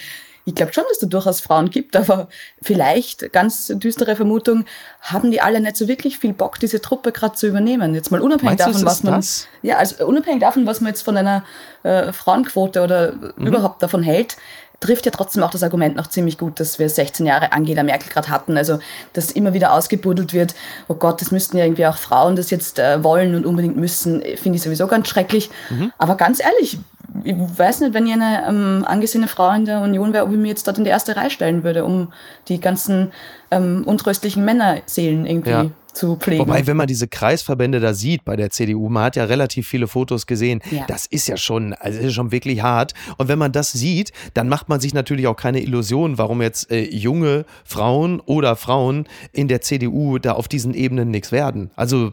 [0.49, 2.29] Ich glaube schon, dass es da durchaus Frauen gibt, aber
[2.63, 4.65] vielleicht, ganz düstere Vermutung,
[5.01, 7.97] haben die alle nicht so wirklich viel Bock, diese Truppe gerade zu übernehmen.
[7.97, 9.15] Jetzt mal unabhängig Meinst davon, was man.
[9.15, 9.49] Das?
[9.63, 11.45] Ja, also unabhängig davon, was man jetzt von einer
[11.83, 13.47] äh, Frauenquote oder mhm.
[13.49, 14.37] überhaupt davon hält
[14.81, 18.11] trifft ja trotzdem auch das Argument noch ziemlich gut, dass wir 16 Jahre Angela Merkel
[18.11, 18.57] gerade hatten.
[18.57, 18.79] Also,
[19.13, 20.55] dass immer wieder ausgebuddelt wird,
[20.89, 24.23] oh Gott, das müssten ja irgendwie auch Frauen das jetzt äh, wollen und unbedingt müssen,
[24.37, 25.51] finde ich sowieso ganz schrecklich.
[25.71, 25.93] Mhm.
[25.99, 26.79] Aber ganz ehrlich,
[27.25, 30.39] ich weiß nicht, wenn ich eine ähm, angesehene Frau in der Union wäre, ob ich
[30.39, 32.13] mir jetzt dort in die erste Reihe stellen würde, um
[32.49, 33.13] die ganzen
[33.51, 36.41] ähm, untröstlichen Männerseelen irgendwie ja zu pflegen.
[36.41, 39.89] Wobei, wenn man diese Kreisverbände da sieht bei der CDU, man hat ja relativ viele
[39.89, 40.85] Fotos gesehen, ja.
[40.87, 42.95] das ist ja schon, also ist schon wirklich hart.
[43.17, 46.71] Und wenn man das sieht, dann macht man sich natürlich auch keine Illusion, warum jetzt
[46.71, 51.71] äh, junge Frauen oder Frauen in der CDU da auf diesen Ebenen nichts werden.
[51.77, 52.13] Also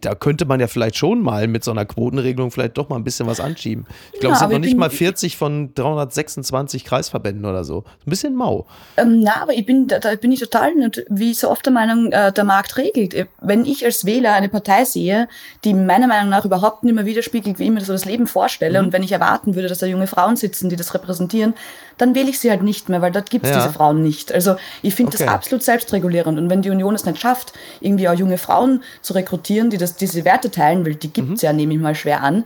[0.00, 3.04] da könnte man ja vielleicht schon mal mit so einer Quotenregelung vielleicht doch mal ein
[3.04, 3.86] bisschen was anschieben.
[4.12, 7.84] Ich glaube, ja, es sind noch nicht mal 40 von 326 Kreisverbänden oder so.
[8.06, 8.66] Ein bisschen mau.
[8.96, 10.72] Ähm, na, aber ich bin, da, da bin ich total,
[11.08, 13.28] wie so oft der Meinung, äh, der Markt regelt regelt.
[13.40, 15.28] Wenn ich als Wähler eine Partei sehe,
[15.64, 18.80] die meiner Meinung nach überhaupt nicht mehr widerspiegelt, wie ich mir so das Leben vorstelle,
[18.80, 18.86] mhm.
[18.86, 21.54] und wenn ich erwarten würde, dass da junge Frauen sitzen, die das repräsentieren,
[21.98, 23.58] dann wähle ich sie halt nicht mehr, weil dort gibt es ja.
[23.58, 24.32] diese Frauen nicht.
[24.32, 25.24] Also ich finde okay.
[25.24, 26.38] das absolut selbstregulierend.
[26.38, 29.96] Und wenn die Union es nicht schafft, irgendwie auch junge Frauen zu rekrutieren, die das,
[29.96, 31.46] diese Werte teilen, weil die gibt es mhm.
[31.46, 32.44] ja, nehme ich mal schwer an,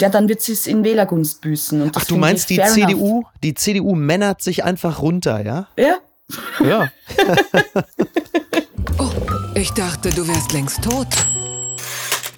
[0.00, 1.90] ja, dann wird sie es in Wählergunst büßen.
[1.94, 3.32] Ach, du meinst, die CDU, enough.
[3.42, 5.68] die CDU männert sich einfach runter, ja?
[5.76, 5.96] Ja.
[6.64, 6.90] Ja.
[8.98, 9.10] oh,
[9.60, 11.08] ich dachte, du wärst längst tot.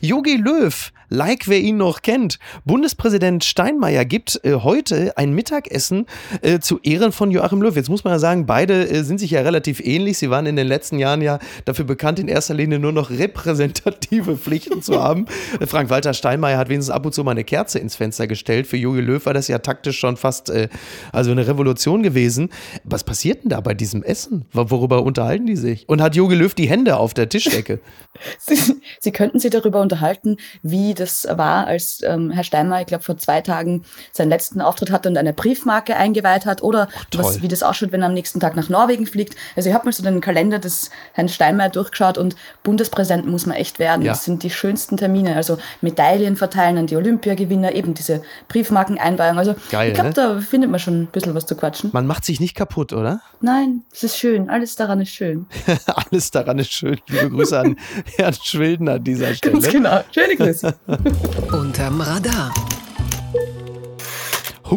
[0.00, 2.38] Jogi Löw like wer ihn noch kennt.
[2.64, 6.07] Bundespräsident Steinmeier gibt äh, heute ein Mittagessen
[6.40, 7.77] äh, zu Ehren von Joachim Löw.
[7.77, 10.18] Jetzt muss man ja sagen, beide äh, sind sich ja relativ ähnlich.
[10.18, 14.37] Sie waren in den letzten Jahren ja dafür bekannt, in erster Linie nur noch repräsentative
[14.38, 15.27] Pflichten zu haben.
[15.61, 18.66] Äh, Frank-Walter Steinmeier hat wenigstens ab und zu mal eine Kerze ins Fenster gestellt.
[18.66, 20.68] Für Jogi Löw war das ja taktisch schon fast äh,
[21.12, 22.48] also eine Revolution gewesen.
[22.85, 24.46] Was passiert denn da bei diesem Essen?
[24.53, 25.88] Worüber unterhalten die sich?
[25.88, 27.81] Und hat Jogi Löw die Hände auf der Tischdecke?
[28.38, 33.04] Sie, Sie könnten sich darüber unterhalten, wie das war, als ähm, Herr Steinmeier, ich glaube,
[33.04, 37.48] vor zwei Tagen seinen letzten Auftritt hatte und eine Briefmarke eingeweiht hat oder was, wie
[37.48, 39.36] das ausschaut, wenn er am nächsten Tag nach Norwegen fliegt.
[39.56, 43.56] Also ich habe mal so den Kalender des Herrn Steinmeier durchgeschaut und Bundespräsident muss man
[43.56, 44.02] echt werden.
[44.02, 44.12] Ja.
[44.12, 45.36] Das sind die schönsten Termine.
[45.36, 49.38] Also Medaillen verteilen an die Olympiagewinner, eben diese Briefmarkeneinweihung.
[49.38, 50.14] Also Geil, ich glaube, ne?
[50.14, 51.90] da findet man schon ein bisschen was zu quatschen.
[51.92, 53.20] Man macht sich nicht kaputt, oder?
[53.40, 54.48] Nein, es ist schön.
[54.50, 55.46] Alles daran ist schön.
[55.86, 57.00] Alles daran ist schön.
[57.08, 57.76] Liebe Grüße an
[58.16, 59.54] Herrn Schwilden an dieser Stelle.
[59.54, 60.00] Ganz genau.
[60.12, 60.74] Schöne Grüße.
[61.52, 62.71] Unterm Radar.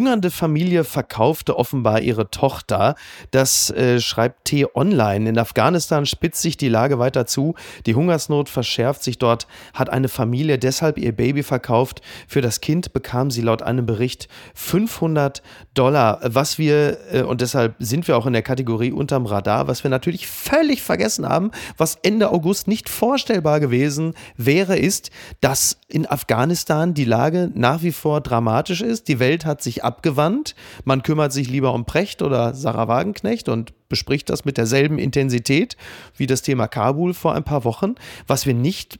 [0.05, 2.93] Hungernde Familie verkaufte offenbar ihre Tochter.
[3.31, 5.29] Das äh, schreibt T-Online.
[5.29, 7.55] In Afghanistan spitzt sich die Lage weiter zu.
[7.87, 9.47] Die Hungersnot verschärft sich dort.
[9.73, 12.03] Hat eine Familie deshalb ihr Baby verkauft.
[12.27, 15.41] Für das Kind bekam sie laut einem Bericht 500
[15.73, 16.19] Dollar.
[16.21, 19.89] Was wir, äh, und deshalb sind wir auch in der Kategorie unterm Radar, was wir
[19.89, 25.09] natürlich völlig vergessen haben, was Ende August nicht vorstellbar gewesen wäre, ist,
[25.41, 29.07] dass in Afghanistan die Lage nach wie vor dramatisch ist.
[29.07, 30.55] Die Welt hat sich abgewandt.
[30.83, 35.77] Man kümmert sich lieber um Precht oder Sarah Wagenknecht und bespricht das mit derselben Intensität
[36.17, 37.95] wie das Thema Kabul vor ein paar Wochen.
[38.27, 38.99] Was wir nicht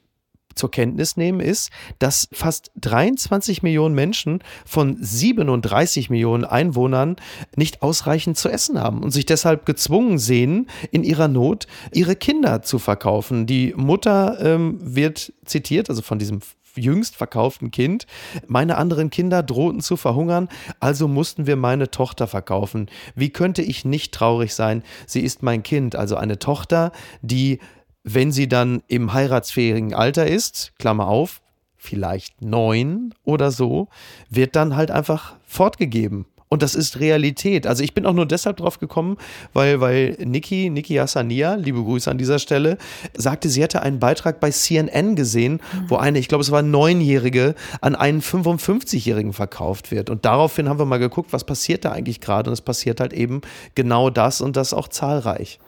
[0.56, 7.18] zur Kenntnis nehmen, ist, dass fast 23 Millionen Menschen von 37 Millionen Einwohnern
[7.58, 12.62] nicht ausreichend zu essen haben und sich deshalb gezwungen sehen, in ihrer Not ihre Kinder
[12.62, 13.46] zu verkaufen.
[13.48, 16.40] Die Mutter ähm, wird zitiert, also von diesem
[16.76, 18.06] jüngst verkauften Kind.
[18.48, 22.90] Meine anderen Kinder drohten zu verhungern, also mussten wir meine Tochter verkaufen.
[23.16, 24.84] Wie könnte ich nicht traurig sein?
[25.08, 27.60] Sie ist mein Kind, also eine Tochter, die,
[28.04, 31.42] wenn sie dann im heiratsfähigen Alter ist, Klammer auf,
[31.78, 33.88] vielleicht neun oder so,
[34.30, 36.26] wird dann halt einfach fortgegeben.
[36.48, 37.66] Und das ist Realität.
[37.66, 39.18] Also ich bin auch nur deshalb drauf gekommen,
[39.54, 42.78] weil, weil Niki, Niki Hassania, liebe Grüße an dieser Stelle,
[43.16, 45.90] sagte, sie hätte einen Beitrag bei CNN gesehen, mhm.
[45.90, 50.10] wo eine, ich glaube, es war Neunjährige, an einen 55-Jährigen verkauft wird.
[50.10, 52.50] Und daraufhin haben wir mal geguckt, was passiert da eigentlich gerade.
[52.50, 53.42] Und es passiert halt eben
[53.74, 55.60] genau das und das auch zahlreich.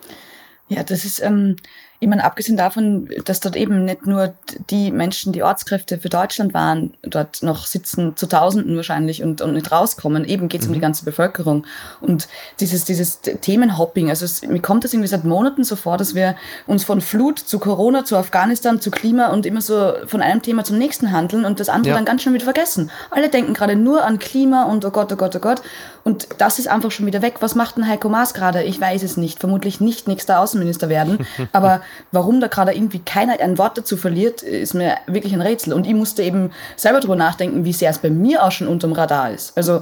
[0.70, 1.56] Ja, das ist, ähm,
[2.00, 4.34] ich meine, abgesehen davon, dass dort eben nicht nur
[4.70, 9.54] die Menschen, die Ortskräfte für Deutschland waren, dort noch sitzen, zu Tausenden wahrscheinlich und, und
[9.54, 10.72] nicht rauskommen, eben geht es mhm.
[10.72, 10.84] um die mhm.
[10.84, 11.66] ganze Bevölkerung.
[12.00, 12.28] Und
[12.60, 16.36] dieses, dieses Themenhopping, also es, mir kommt das irgendwie seit Monaten so vor, dass wir
[16.68, 20.64] uns von Flut zu Corona, zu Afghanistan, zu Klima und immer so von einem Thema
[20.64, 21.96] zum nächsten handeln und das andere ja.
[21.96, 22.92] dann ganz schön wieder vergessen.
[23.10, 25.64] Alle denken gerade nur an Klima und oh Gott, oh Gott, oh Gott.
[26.04, 27.38] Und das ist einfach schon wieder weg.
[27.40, 28.64] Was macht denn Heiko Maas gerade?
[28.64, 29.40] Ich weiß es nicht.
[29.40, 31.26] Vermutlich nicht nächster Außenminister werden.
[31.52, 35.74] Aber warum da gerade irgendwie keiner ein Wort dazu verliert, ist mir wirklich ein Rätsel.
[35.74, 38.94] Und ich musste eben selber drüber nachdenken, wie sehr es bei mir auch schon unterm
[38.94, 39.58] Radar ist.
[39.58, 39.82] Also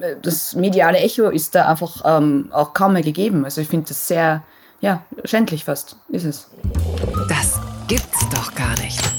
[0.00, 3.44] äh, das mediale Echo ist da einfach ähm, auch kaum mehr gegeben.
[3.44, 4.42] Also ich finde das sehr,
[4.80, 6.48] ja, schändlich fast, ist es.
[7.28, 9.17] Das gibt's doch gar nicht.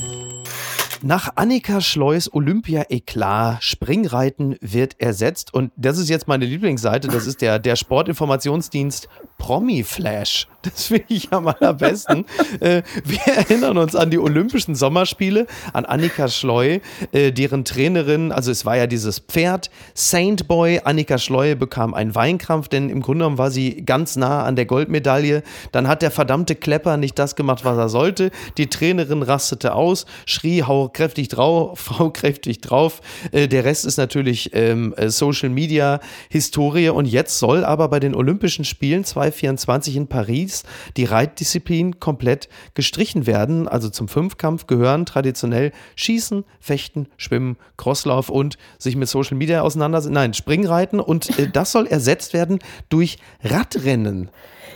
[1.01, 7.25] Nach Annika Schleus Olympia Eklat Springreiten wird ersetzt und das ist jetzt meine Lieblingsseite, das
[7.25, 9.07] ist der, der Sportinformationsdienst
[9.38, 10.47] Promi Flash.
[10.62, 12.25] Das finde ich am allerbesten.
[12.59, 16.79] äh, wir erinnern uns an die Olympischen Sommerspiele, an Annika Schleu,
[17.13, 20.81] äh, deren Trainerin, also es war ja dieses Pferd, Saint Boy.
[20.83, 24.65] Annika Schleu bekam einen Weinkrampf, denn im Grunde genommen war sie ganz nah an der
[24.65, 25.43] Goldmedaille.
[25.71, 28.29] Dann hat der verdammte Klepper nicht das gemacht, was er sollte.
[28.57, 33.02] Die Trainerin rastete aus, schrie, hau kräftig drauf, hau kräftig drauf.
[33.32, 35.99] Äh, der Rest ist natürlich ähm, äh, Social Media
[36.30, 40.63] Historie und jetzt soll aber bei den Olympischen Spielen 2024 in Paris
[40.97, 43.67] die Reitdisziplin komplett gestrichen werden.
[43.67, 50.13] Also zum Fünfkampf gehören traditionell Schießen, Fechten, Schwimmen, Crosslauf und sich mit Social Media auseinandersetzen.
[50.13, 54.30] Nein, Springreiten und äh, das soll ersetzt werden durch Radrennen.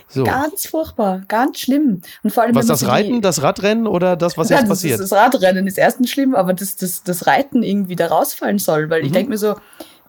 [0.08, 0.24] So.
[0.24, 2.02] Ganz furchtbar, ganz schlimm.
[2.22, 5.00] Und vor allem, was das Reiten, das Radrennen oder das, was jetzt passiert?
[5.00, 8.90] Das, das Radrennen ist erstens schlimm, aber dass das, das Reiten irgendwie da rausfallen soll,
[8.90, 9.06] weil mhm.
[9.06, 9.56] ich denke mir so,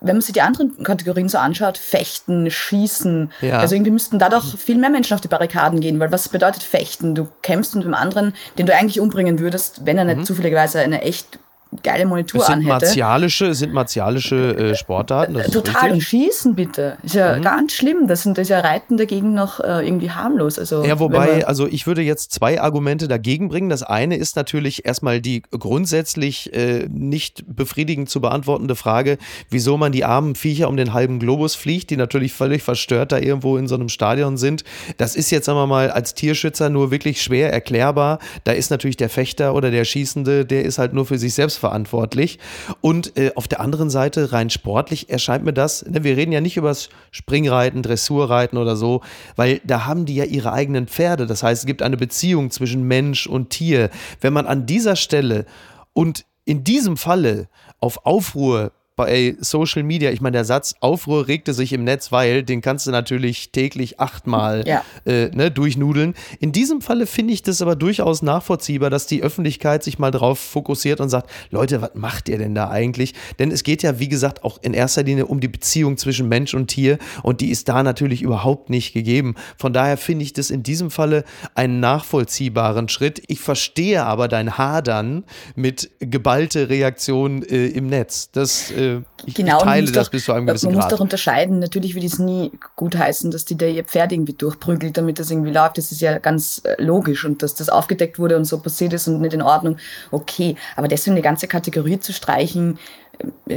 [0.02, 3.60] wenn man sich die anderen Kategorien so anschaut, Fechten, Schießen, ja.
[3.60, 6.64] also irgendwie müssten da doch viel mehr Menschen auf die Barrikaden gehen, weil was bedeutet
[6.64, 7.16] Fechten?
[7.16, 10.26] Du kämpfst mit dem anderen, den du eigentlich umbringen würdest, wenn er nicht mhm.
[10.26, 11.40] zufälligerweise eine echt
[11.84, 12.86] geile Monitor es sind anhätte.
[12.86, 15.36] Martialische, sind martialische äh, Sportarten.
[15.52, 15.92] Total.
[15.92, 16.98] Und Schießen bitte.
[17.04, 17.42] Ist ja mhm.
[17.42, 18.08] ganz schlimm.
[18.08, 20.60] Das, sind, das ist ja Reiten dagegen noch äh, irgendwie harmlos.
[20.60, 23.70] Also, ja, wobei, also ich würde jetzt zwei Argumente dagegen bringen.
[23.70, 29.18] Das eine ist natürlich erstmal die grundsätzlich äh, nicht befriedigend zu beantwortende Frage,
[29.50, 33.18] wieso man die armen Viecher um den halben Globus fliegt, die natürlich völlig verstört da
[33.18, 34.64] irgendwo in so einem Stadion sind.
[34.98, 38.20] Das ist jetzt, sagen wir mal, als Tierschützer nur wirklich schwer erklärbar.
[38.44, 41.58] Da ist natürlich der Fechter oder der Schießende, der ist halt nur für sich selbst
[41.66, 42.38] verantwortlich.
[42.80, 46.40] Und äh, auf der anderen Seite, rein sportlich, erscheint mir das, ne, wir reden ja
[46.40, 49.02] nicht über das Springreiten, Dressurreiten oder so,
[49.36, 51.26] weil da haben die ja ihre eigenen Pferde.
[51.26, 53.90] Das heißt, es gibt eine Beziehung zwischen Mensch und Tier.
[54.22, 55.48] Wenn man an dieser Stelle
[55.94, 57.48] und in diesem Falle
[57.80, 62.44] auf Aufruhr bei Social Media, ich meine, der Satz Aufruhr regte sich im Netz, weil
[62.44, 64.84] den kannst du natürlich täglich achtmal ja.
[65.06, 66.14] äh, ne, durchnudeln.
[66.40, 70.40] In diesem Falle finde ich das aber durchaus nachvollziehbar, dass die Öffentlichkeit sich mal drauf
[70.40, 73.14] fokussiert und sagt, Leute, was macht ihr denn da eigentlich?
[73.38, 76.54] Denn es geht ja, wie gesagt, auch in erster Linie um die Beziehung zwischen Mensch
[76.54, 79.36] und Tier und die ist da natürlich überhaupt nicht gegeben.
[79.58, 83.22] Von daher finde ich das in diesem Falle einen nachvollziehbaren Schritt.
[83.28, 88.32] Ich verstehe aber dein Hadern mit geballte Reaktion äh, im Netz.
[88.32, 88.85] Das äh,
[89.26, 90.84] ich, genau, ich teile das doch, bis zu einem gewissen Man Grad.
[90.86, 91.60] muss doch unterscheiden.
[91.60, 95.20] Natürlich würde ich es nie gut heißen, dass die da ihr Pferd irgendwie durchprügelt, damit
[95.20, 95.78] das irgendwie läuft.
[95.78, 97.26] Das ist ja ganz äh, logisch.
[97.26, 99.78] Und dass das aufgedeckt wurde und so passiert ist und nicht in Ordnung,
[100.12, 100.56] okay.
[100.76, 103.05] Aber deswegen eine ganze Kategorie zu streichen, äh,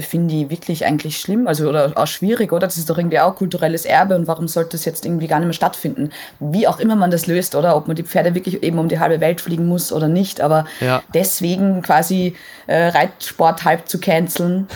[0.01, 2.66] finde ich wirklich eigentlich schlimm, also oder auch schwierig, oder?
[2.66, 5.47] Das ist doch irgendwie auch kulturelles Erbe und warum sollte das jetzt irgendwie gar nicht
[5.47, 6.11] mehr stattfinden?
[6.40, 7.77] Wie auch immer man das löst, oder?
[7.77, 10.66] Ob man die Pferde wirklich eben um die halbe Welt fliegen muss oder nicht, aber
[10.81, 11.03] ja.
[11.14, 12.35] deswegen quasi
[12.66, 14.66] äh, Reitsport halb zu canceln,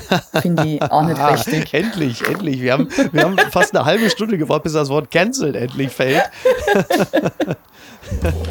[0.41, 1.75] finde ich auch nicht richtig.
[1.75, 2.61] endlich, endlich.
[2.61, 6.23] Wir haben, wir haben fast eine halbe Stunde gewartet, bis das Wort cancelled endlich fällt.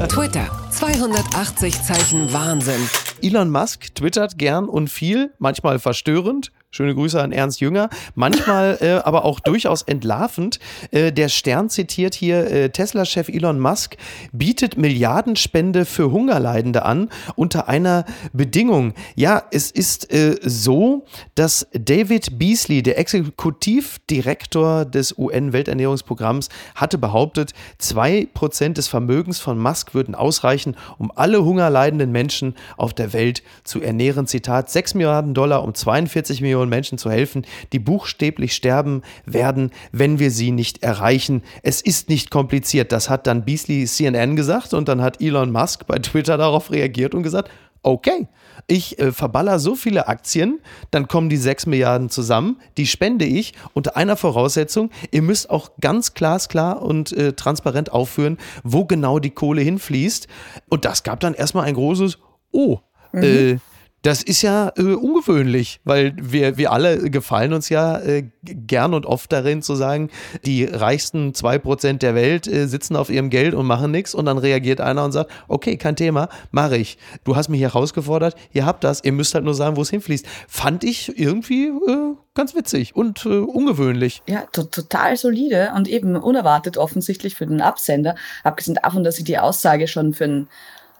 [0.09, 2.81] Twitter, 280 Zeichen Wahnsinn.
[3.21, 7.89] Elon Musk twittert gern und viel, manchmal verstörend, Schöne Grüße an Ernst Jünger.
[8.15, 10.57] Manchmal äh, aber auch durchaus entlarvend.
[10.91, 13.97] Äh, der Stern zitiert hier äh, Tesla-Chef Elon Musk
[14.31, 18.93] bietet Milliardenspende für Hungerleidende an unter einer Bedingung.
[19.15, 21.03] Ja, es ist äh, so,
[21.35, 29.93] dass David Beasley, der Exekutivdirektor des UN-Welternährungsprogramms, hatte behauptet, zwei Prozent des Vermögens von Musk
[29.93, 34.25] würden ausreichen, um alle hungerleidenden Menschen auf der Welt zu ernähren.
[34.25, 39.71] Zitat, 6 Milliarden Dollar um 42 Millionen Millionen Menschen zu helfen, die buchstäblich sterben werden,
[39.91, 41.41] wenn wir sie nicht erreichen.
[41.63, 42.91] Es ist nicht kompliziert.
[42.91, 47.15] Das hat dann Beasley CNN gesagt und dann hat Elon Musk bei Twitter darauf reagiert
[47.15, 47.49] und gesagt,
[47.83, 48.27] okay,
[48.67, 50.59] ich äh, verballer so viele Aktien,
[50.91, 55.71] dann kommen die 6 Milliarden zusammen, die spende ich unter einer Voraussetzung, ihr müsst auch
[55.81, 60.27] ganz glasklar und äh, transparent aufführen, wo genau die Kohle hinfließt.
[60.69, 62.19] Und das gab dann erstmal ein großes
[62.51, 62.77] Oh.
[63.13, 63.23] Mhm.
[63.23, 63.57] Äh,
[64.01, 69.05] das ist ja äh, ungewöhnlich, weil wir, wir alle gefallen uns ja äh, gern und
[69.05, 70.09] oft darin zu sagen,
[70.45, 74.25] die reichsten zwei Prozent der Welt äh, sitzen auf ihrem Geld und machen nichts und
[74.25, 76.97] dann reagiert einer und sagt, okay, kein Thema, mache ich.
[77.23, 80.25] Du hast mich herausgefordert, ihr habt das, ihr müsst halt nur sagen, wo es hinfließt.
[80.47, 84.23] Fand ich irgendwie äh, ganz witzig und äh, ungewöhnlich.
[84.27, 89.37] Ja, total solide und eben unerwartet offensichtlich für den Absender, abgesehen davon, dass ich die
[89.37, 90.49] Aussage schon für einen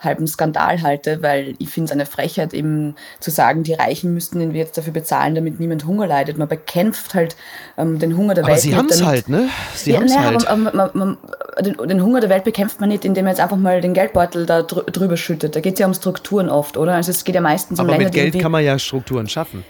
[0.01, 4.39] halben Skandal halte, weil ich finde es eine Frechheit, eben zu sagen, die Reichen müssten
[4.39, 6.37] den wir jetzt dafür bezahlen, damit niemand Hunger leidet.
[6.37, 7.35] Man bekämpft halt
[7.77, 8.61] ähm, den Hunger der aber Welt.
[8.61, 9.49] Sie haben es halt, ne?
[9.75, 10.47] Sie ja, haben es naja, halt.
[10.47, 11.17] Aber, man, man,
[11.61, 14.45] den, den, Hunger der Welt bekämpft man nicht, indem man jetzt einfach mal den Geldbeutel
[14.45, 15.55] da drüber schüttet.
[15.55, 16.95] Da geht es ja um Strukturen oft, oder?
[16.95, 19.63] Also es geht ja meistens um aber Länder, mit Geld kann man ja Strukturen schaffen.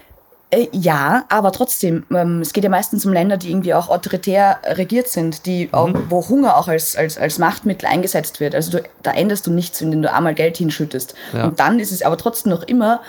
[0.52, 4.58] Äh, ja, aber trotzdem, ähm, es geht ja meistens um Länder, die irgendwie auch autoritär
[4.64, 5.74] regiert sind, die mhm.
[5.74, 8.54] auch, wo Hunger auch als, als, als Machtmittel eingesetzt wird.
[8.54, 11.14] Also du, da änderst du nichts, wenn du einmal Geld hinschüttest.
[11.32, 11.44] Ja.
[11.44, 13.00] Und dann ist es aber trotzdem noch immer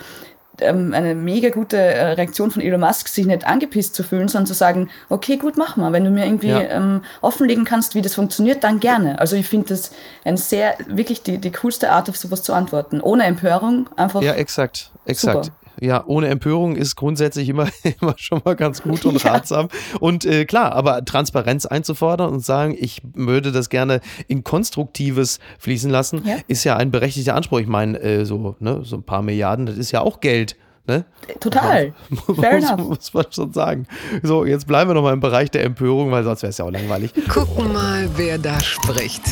[0.61, 4.47] ähm, eine mega gute äh, Reaktion von Elon Musk, sich nicht angepisst zu fühlen, sondern
[4.47, 5.91] zu sagen, okay, gut, mach mal.
[5.91, 6.61] Wenn du mir irgendwie ja.
[6.61, 9.19] ähm, offenlegen kannst, wie das funktioniert, dann gerne.
[9.19, 9.91] Also ich finde das
[10.23, 13.01] ein sehr, wirklich die, die coolste Art, auf sowas zu antworten.
[13.01, 14.21] Ohne Empörung, einfach.
[14.21, 15.45] Ja, exakt, exakt.
[15.45, 17.67] Super ja, ohne Empörung ist grundsätzlich immer,
[18.01, 19.69] immer schon mal ganz gut und ratsam.
[19.71, 19.99] Ja.
[19.99, 25.89] Und äh, klar, aber Transparenz einzufordern und sagen, ich würde das gerne in Konstruktives fließen
[25.89, 26.37] lassen, ja.
[26.47, 27.59] ist ja ein berechtigter Anspruch.
[27.59, 30.55] Ich meine, äh, so, ne, so ein paar Milliarden, das ist ja auch Geld.
[30.85, 31.05] Ne?
[31.39, 31.93] Total.
[32.35, 32.87] Fair muss, enough.
[32.87, 33.87] muss man schon sagen.
[34.21, 36.65] So, jetzt bleiben wir noch mal im Bereich der Empörung, weil sonst wäre es ja
[36.65, 37.13] auch langweilig.
[37.29, 39.23] Gucken mal, wer da spricht.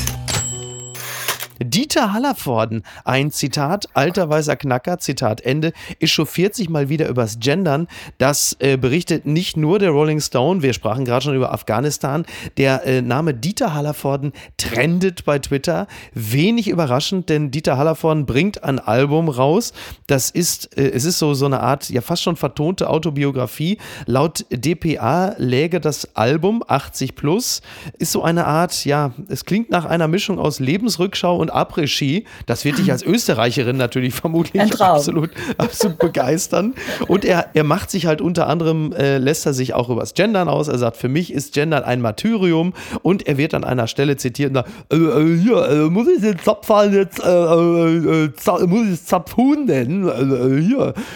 [1.92, 7.90] Dieter Hallervorden, ein Zitat, alter weißer Knacker, Zitat Ende, echauffiert sich mal wieder übers Gendern.
[8.18, 12.26] Das äh, berichtet nicht nur der Rolling Stone, wir sprachen gerade schon über Afghanistan.
[12.56, 15.88] Der äh, Name Dieter Hallervorden trendet bei Twitter.
[16.14, 19.74] Wenig überraschend, denn Dieter Hallervorden bringt ein Album raus.
[20.08, 23.80] Das ist, äh, es ist so, so eine Art, ja fast schon vertonte Autobiografie.
[24.06, 27.62] Laut DPA läge das Album 80 plus,
[28.00, 31.52] ist so eine Art, ja, es klingt nach einer Mischung aus Lebensrückschau und
[31.82, 32.26] Après-Ski.
[32.46, 36.74] Das wird dich als Österreicherin natürlich vermutlich absolut, absolut begeistern.
[37.08, 40.48] Und er, er macht sich halt unter anderem, äh, lässt er sich auch übers Gendern
[40.48, 40.68] aus.
[40.68, 42.74] Er sagt, für mich ist Gendern ein Martyrium.
[43.02, 46.22] Und er wird an einer Stelle zitiert und sagt, äh, äh, hier, äh, muss ich
[46.22, 50.10] den Zapfhahn jetzt, äh, äh, muss ich Zapfhuhn nennen?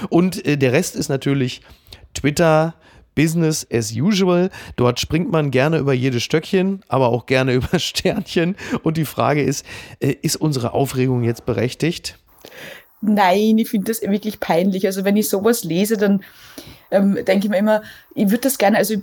[0.10, 1.62] Und der Rest ist natürlich
[2.14, 2.76] Twitter,
[3.16, 4.50] Business as usual.
[4.76, 8.56] Dort springt man gerne über jedes Stöckchen, aber auch gerne über Sternchen.
[8.84, 9.66] Und die Frage ist,
[10.00, 12.18] äh, ist unsere Aufregung jetzt berechtigt?
[13.02, 14.86] Nein, ich finde das wirklich peinlich.
[14.86, 16.22] Also wenn ich sowas lese, dann
[16.92, 17.82] ähm, denke ich mir immer,
[18.14, 18.96] ich würde das gerne, also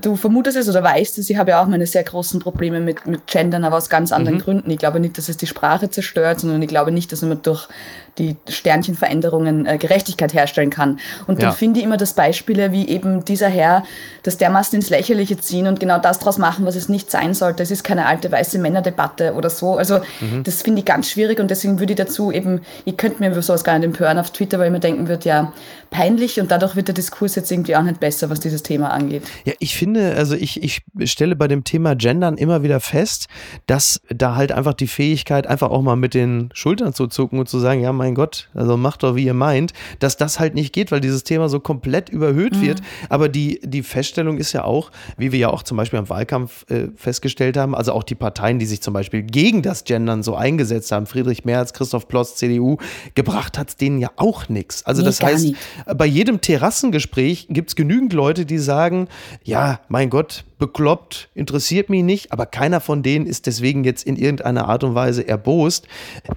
[0.00, 3.06] du vermutest es oder weißt es, ich habe ja auch meine sehr großen Probleme mit,
[3.06, 4.42] mit Gendern, aber aus ganz anderen mhm.
[4.42, 4.70] Gründen.
[4.70, 7.68] Ich glaube nicht, dass es die Sprache zerstört, sondern ich glaube nicht, dass man durch
[8.18, 11.00] die Sternchenveränderungen äh, Gerechtigkeit herstellen kann.
[11.26, 11.48] Und ja.
[11.48, 13.84] dann finde ich immer das Beispiele wie eben dieser Herr,
[14.22, 17.62] das dermaßen ins Lächerliche ziehen und genau das draus machen, was es nicht sein sollte.
[17.62, 19.76] Es ist keine alte weiße Männerdebatte oder so.
[19.76, 20.42] Also mhm.
[20.44, 23.42] das finde ich ganz schwierig und deswegen würde ich dazu eben, ich könnte mir über
[23.42, 25.52] sowas gar nicht empören auf Twitter, weil ich mir denken würde, ja,
[25.90, 29.22] peinlich und dadurch wird der Diskurs jetzt irgendwie auch nicht besser, was dieses Thema angeht.
[29.44, 33.28] Ja, ich finde, also ich, ich stelle bei dem Thema Gendern immer wieder fest,
[33.66, 37.48] dass da halt einfach die Fähigkeit, einfach auch mal mit den Schultern zu zucken und
[37.48, 40.72] zu sagen, ja, mein Gott, also macht doch, wie ihr meint, dass das halt nicht
[40.72, 42.62] geht, weil dieses Thema so komplett überhöht mhm.
[42.62, 42.82] wird.
[43.08, 46.68] Aber die, die Feststellung ist ja auch, wie wir ja auch zum Beispiel am Wahlkampf
[46.68, 50.34] äh, festgestellt haben, also auch die Parteien, die sich zum Beispiel gegen das Gendern so
[50.34, 52.78] eingesetzt haben, Friedrich Merz, Christoph Plotz, CDU,
[53.14, 54.84] gebracht hat es denen ja auch nichts.
[54.84, 55.58] Also nee, das heißt, nicht.
[55.96, 59.06] bei jedem Terrassengespräch gibt es genügend Leute, die sagen,
[59.44, 64.14] ja, mein Gott, bekloppt, interessiert mich nicht, aber keiner von denen ist deswegen jetzt in
[64.14, 65.88] irgendeiner Art und Weise erbost.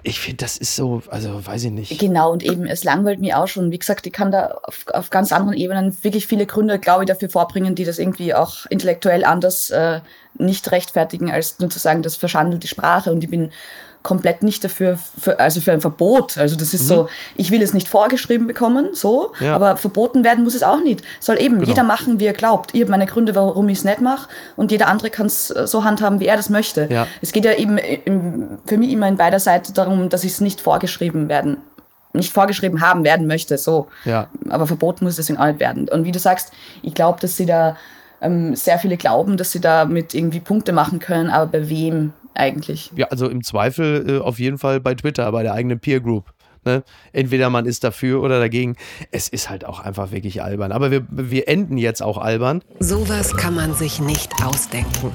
[0.02, 1.98] Ich finde, das ist so, also weiß ich nicht.
[1.98, 3.70] Genau, und eben, es langweilt mich auch schon.
[3.70, 7.08] Wie gesagt, ich kann da auf, auf ganz anderen Ebenen wirklich viele Gründe, glaube ich,
[7.08, 10.00] dafür vorbringen, die das irgendwie auch intellektuell anders äh,
[10.34, 13.50] nicht rechtfertigen, als nur zu sagen, das verschandelt die Sprache und ich bin
[14.06, 16.38] komplett nicht dafür, für, also für ein Verbot.
[16.38, 16.86] Also das ist mhm.
[16.86, 19.52] so, ich will es nicht vorgeschrieben bekommen, so, ja.
[19.52, 21.02] aber verboten werden muss es auch nicht.
[21.18, 21.68] Soll eben genau.
[21.68, 22.72] jeder machen, wie er glaubt.
[22.72, 25.66] Ich habe meine Gründe, warum ich es nicht mache und jeder andere kann es äh,
[25.66, 26.86] so handhaben, wie er das möchte.
[26.88, 27.08] Ja.
[27.20, 30.40] Es geht ja eben im, für mich immer in beider Seiten darum, dass ich es
[30.40, 31.56] nicht vorgeschrieben werden
[32.12, 33.88] nicht vorgeschrieben haben werden möchte, so.
[34.06, 34.28] Ja.
[34.48, 35.86] Aber verboten muss deswegen auch nicht werden.
[35.86, 36.50] Und wie du sagst,
[36.80, 37.76] ich glaube, dass sie da
[38.22, 42.92] ähm, sehr viele glauben, dass sie damit irgendwie Punkte machen können, aber bei wem eigentlich?
[42.96, 46.32] Ja, also im Zweifel äh, auf jeden Fall bei Twitter, bei der eigenen Peer Group.
[46.64, 46.82] Ne?
[47.12, 48.76] Entweder man ist dafür oder dagegen.
[49.12, 50.72] Es ist halt auch einfach wirklich albern.
[50.72, 52.62] Aber wir, wir enden jetzt auch albern.
[52.80, 55.12] Sowas kann man sich nicht ausdenken.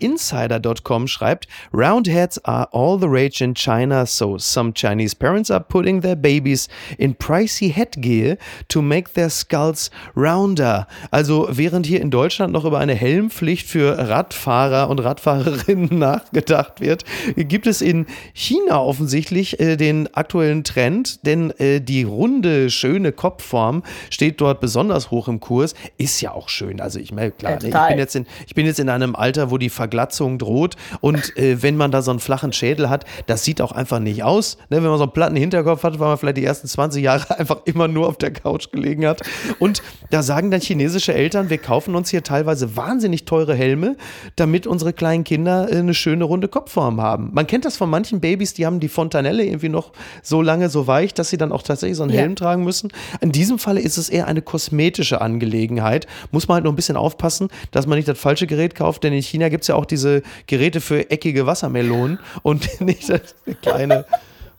[0.00, 6.02] Insider.com schreibt, Roundheads are all the rage in China, so some Chinese parents are putting
[6.02, 6.68] their babies
[6.98, 8.36] in pricey headgear
[8.68, 10.86] to make their skulls rounder.
[11.10, 17.04] Also während hier in Deutschland noch über eine Helmpflicht für Radfahrer und Radfahrerinnen nachgedacht wird,
[17.34, 23.82] gibt es in China offensichtlich äh, den aktuellen Trend, denn äh, die runde, schöne Kopfform
[24.10, 25.74] steht dort besonders hoch im Kurs.
[25.96, 26.80] Ist ja auch schön.
[26.80, 29.50] Also ich meine, klar, ja, ich, bin jetzt in, ich bin jetzt in einem Alter,
[29.50, 30.74] wo die Ver Verglatzung droht.
[31.00, 34.24] Und äh, wenn man da so einen flachen Schädel hat, das sieht auch einfach nicht
[34.24, 34.58] aus.
[34.68, 34.78] Ne?
[34.78, 37.60] Wenn man so einen platten Hinterkopf hat, weil man vielleicht die ersten 20 Jahre einfach
[37.66, 39.22] immer nur auf der Couch gelegen hat.
[39.60, 43.96] Und da sagen dann chinesische Eltern, wir kaufen uns hier teilweise wahnsinnig teure Helme,
[44.34, 47.30] damit unsere kleinen Kinder äh, eine schöne runde Kopfform haben.
[47.32, 50.88] Man kennt das von manchen Babys, die haben die Fontanelle irgendwie noch so lange so
[50.88, 52.22] weich, dass sie dann auch tatsächlich so einen ja.
[52.22, 52.92] Helm tragen müssen.
[53.20, 56.08] In diesem Falle ist es eher eine kosmetische Angelegenheit.
[56.32, 59.12] Muss man halt noch ein bisschen aufpassen, dass man nicht das falsche Gerät kauft, denn
[59.12, 64.04] in China gibt es ja auch diese Geräte für eckige Wassermelonen und nicht das kleine.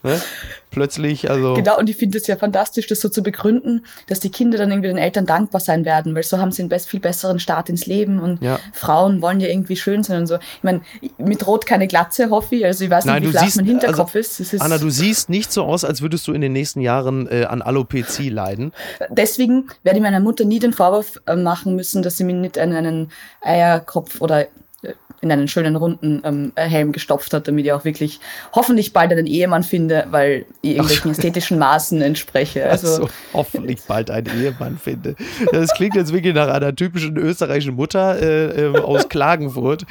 [0.03, 0.21] Ne?
[0.69, 1.55] Plötzlich, also.
[1.55, 4.69] Genau, und ich finde es ja fantastisch, das so zu begründen, dass die Kinder dann
[4.69, 7.69] irgendwie den Eltern dankbar sein werden, weil so haben sie einen best, viel besseren Start
[7.69, 8.59] ins Leben und ja.
[8.73, 10.35] Frauen wollen ja irgendwie schön sein und so.
[10.35, 10.81] Ich meine,
[11.17, 12.65] mit Rot keine Glatze, hoffe ich.
[12.65, 14.53] Also ich weiß Nein, nicht, wie flach mein Hinterkopf also, ist.
[14.53, 14.61] ist.
[14.61, 17.63] Anna, du siehst nicht so aus, als würdest du in den nächsten Jahren äh, an
[17.63, 18.73] Alopecia leiden.
[19.09, 22.59] Deswegen werde ich meiner Mutter nie den Vorwurf äh, machen müssen, dass sie mir nicht
[22.59, 23.11] einen, einen
[23.41, 24.45] Eierkopf oder
[25.21, 28.19] in einen schönen runden ähm, Helm gestopft hat, damit ich auch wirklich
[28.53, 32.69] hoffentlich bald einen Ehemann finde, weil ich irgendwelchen ästhetischen Maßen entspreche.
[32.69, 35.15] Also so, hoffentlich bald einen Ehemann finde.
[35.51, 39.85] Das klingt jetzt wirklich nach einer typischen österreichischen Mutter äh, äh, aus Klagenfurt.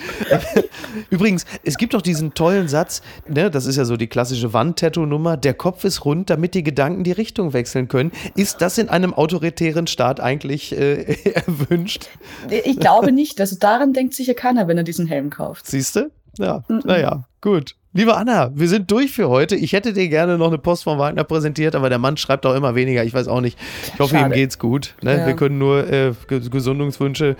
[1.11, 5.37] Übrigens, es gibt doch diesen tollen Satz, ne, das ist ja so die klassische Wandtattoo-Nummer,
[5.37, 8.13] der Kopf ist rund, damit die Gedanken die Richtung wechseln können.
[8.37, 12.09] Ist das in einem autoritären Staat eigentlich äh, erwünscht?
[12.49, 13.41] Ich glaube nicht.
[13.41, 15.67] Also daran denkt sicher keiner, wenn er diesen Helm Helm kauft.
[15.67, 16.11] Siehst du?
[16.39, 16.87] Ja, mm -mm.
[16.87, 17.75] naja, gut.
[17.93, 19.57] Liebe Anna, wir sind durch für heute.
[19.57, 22.55] Ich hätte dir gerne noch eine Post von Wagner präsentiert, aber der Mann schreibt auch
[22.55, 23.03] immer weniger.
[23.05, 23.59] Ich weiß auch nicht.
[23.95, 24.35] Ich hoffe, Schade.
[24.35, 24.95] ihm geht's gut.
[25.01, 25.17] Ne?
[25.17, 25.27] Ja.
[25.27, 27.37] Wir können nur äh, Gesundungswünsche.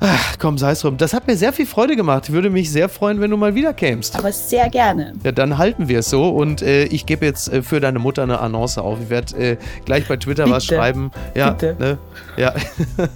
[0.00, 0.96] Ach, komm, sei es drum.
[0.96, 2.24] Das hat mir sehr viel Freude gemacht.
[2.26, 4.16] Ich würde mich sehr freuen, wenn du mal wieder kämst.
[4.16, 5.14] Aber sehr gerne.
[5.24, 8.22] Ja, dann halten wir es so und äh, ich gebe jetzt äh, für deine Mutter
[8.22, 8.98] eine Annonce auf.
[9.02, 10.56] Ich werde äh, gleich bei Twitter Bitte.
[10.56, 11.10] was schreiben.
[11.34, 11.76] Ja, Bitte.
[11.78, 11.98] Ne?
[12.36, 12.54] Ja.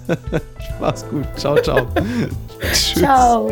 [0.79, 1.25] Mach's gut.
[1.35, 1.87] Ciao, ciao.
[2.73, 2.95] Tschüss.
[2.95, 3.51] Ciao.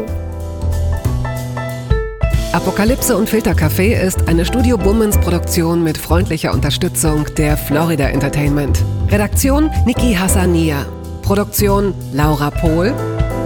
[2.52, 8.84] Apokalypse und Filtercafé ist eine Studio Bummens Produktion mit freundlicher Unterstützung der Florida Entertainment.
[9.12, 10.84] Redaktion Niki Hassania.
[11.22, 12.92] Produktion Laura Pohl.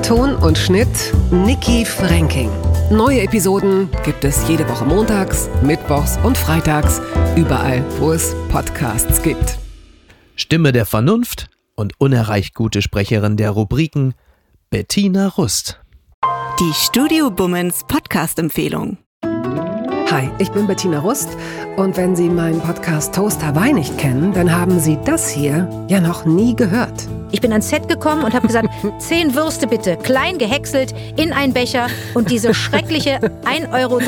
[0.04, 2.50] Ton und Schnitt Niki Franking.
[2.92, 7.02] Neue Episoden gibt es jede Woche montags, mittwochs und freitags,
[7.38, 9.58] überall, wo es Podcasts gibt.
[10.36, 14.14] Stimme der Vernunft und unerreicht gute Sprecherin der Rubriken
[14.70, 15.80] Bettina Rust.
[16.60, 18.98] Die Studio Bummens Podcast-Empfehlung.
[20.12, 21.30] Hi, ich bin Bettina Rust
[21.78, 26.00] und wenn Sie meinen Podcast Toast Hawaii nicht kennen, dann haben Sie das hier ja
[26.02, 27.08] noch nie gehört.
[27.32, 31.54] Ich bin ans Set gekommen und habe gesagt, zehn Würste bitte, klein gehäckselt, in einen
[31.54, 34.00] Becher und diese schreckliche 1,30 Euro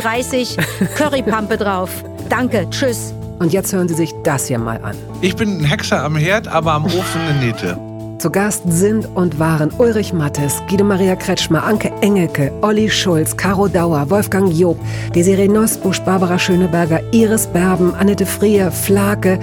[0.95, 2.03] Currypampe drauf.
[2.29, 3.13] Danke, tschüss.
[3.39, 4.95] Und jetzt hören Sie sich das hier mal an.
[5.21, 7.94] Ich bin ein Hexer am Herd, aber am Ofen eine Niete.
[8.17, 13.67] Zu Gast sind und waren Ulrich Mattes, Guido Maria Kretschmer, Anke Engelke, Olli Schulz, Caro
[13.67, 14.79] Dauer, Wolfgang Job,
[15.13, 19.39] Desiree Nosbusch, Barbara Schöneberger, Iris Berben, Annette Frier, Flake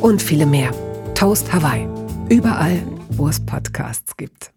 [0.00, 0.70] und viele mehr.
[1.14, 1.88] Toast Hawaii.
[2.28, 4.55] Überall, wo es Podcasts gibt.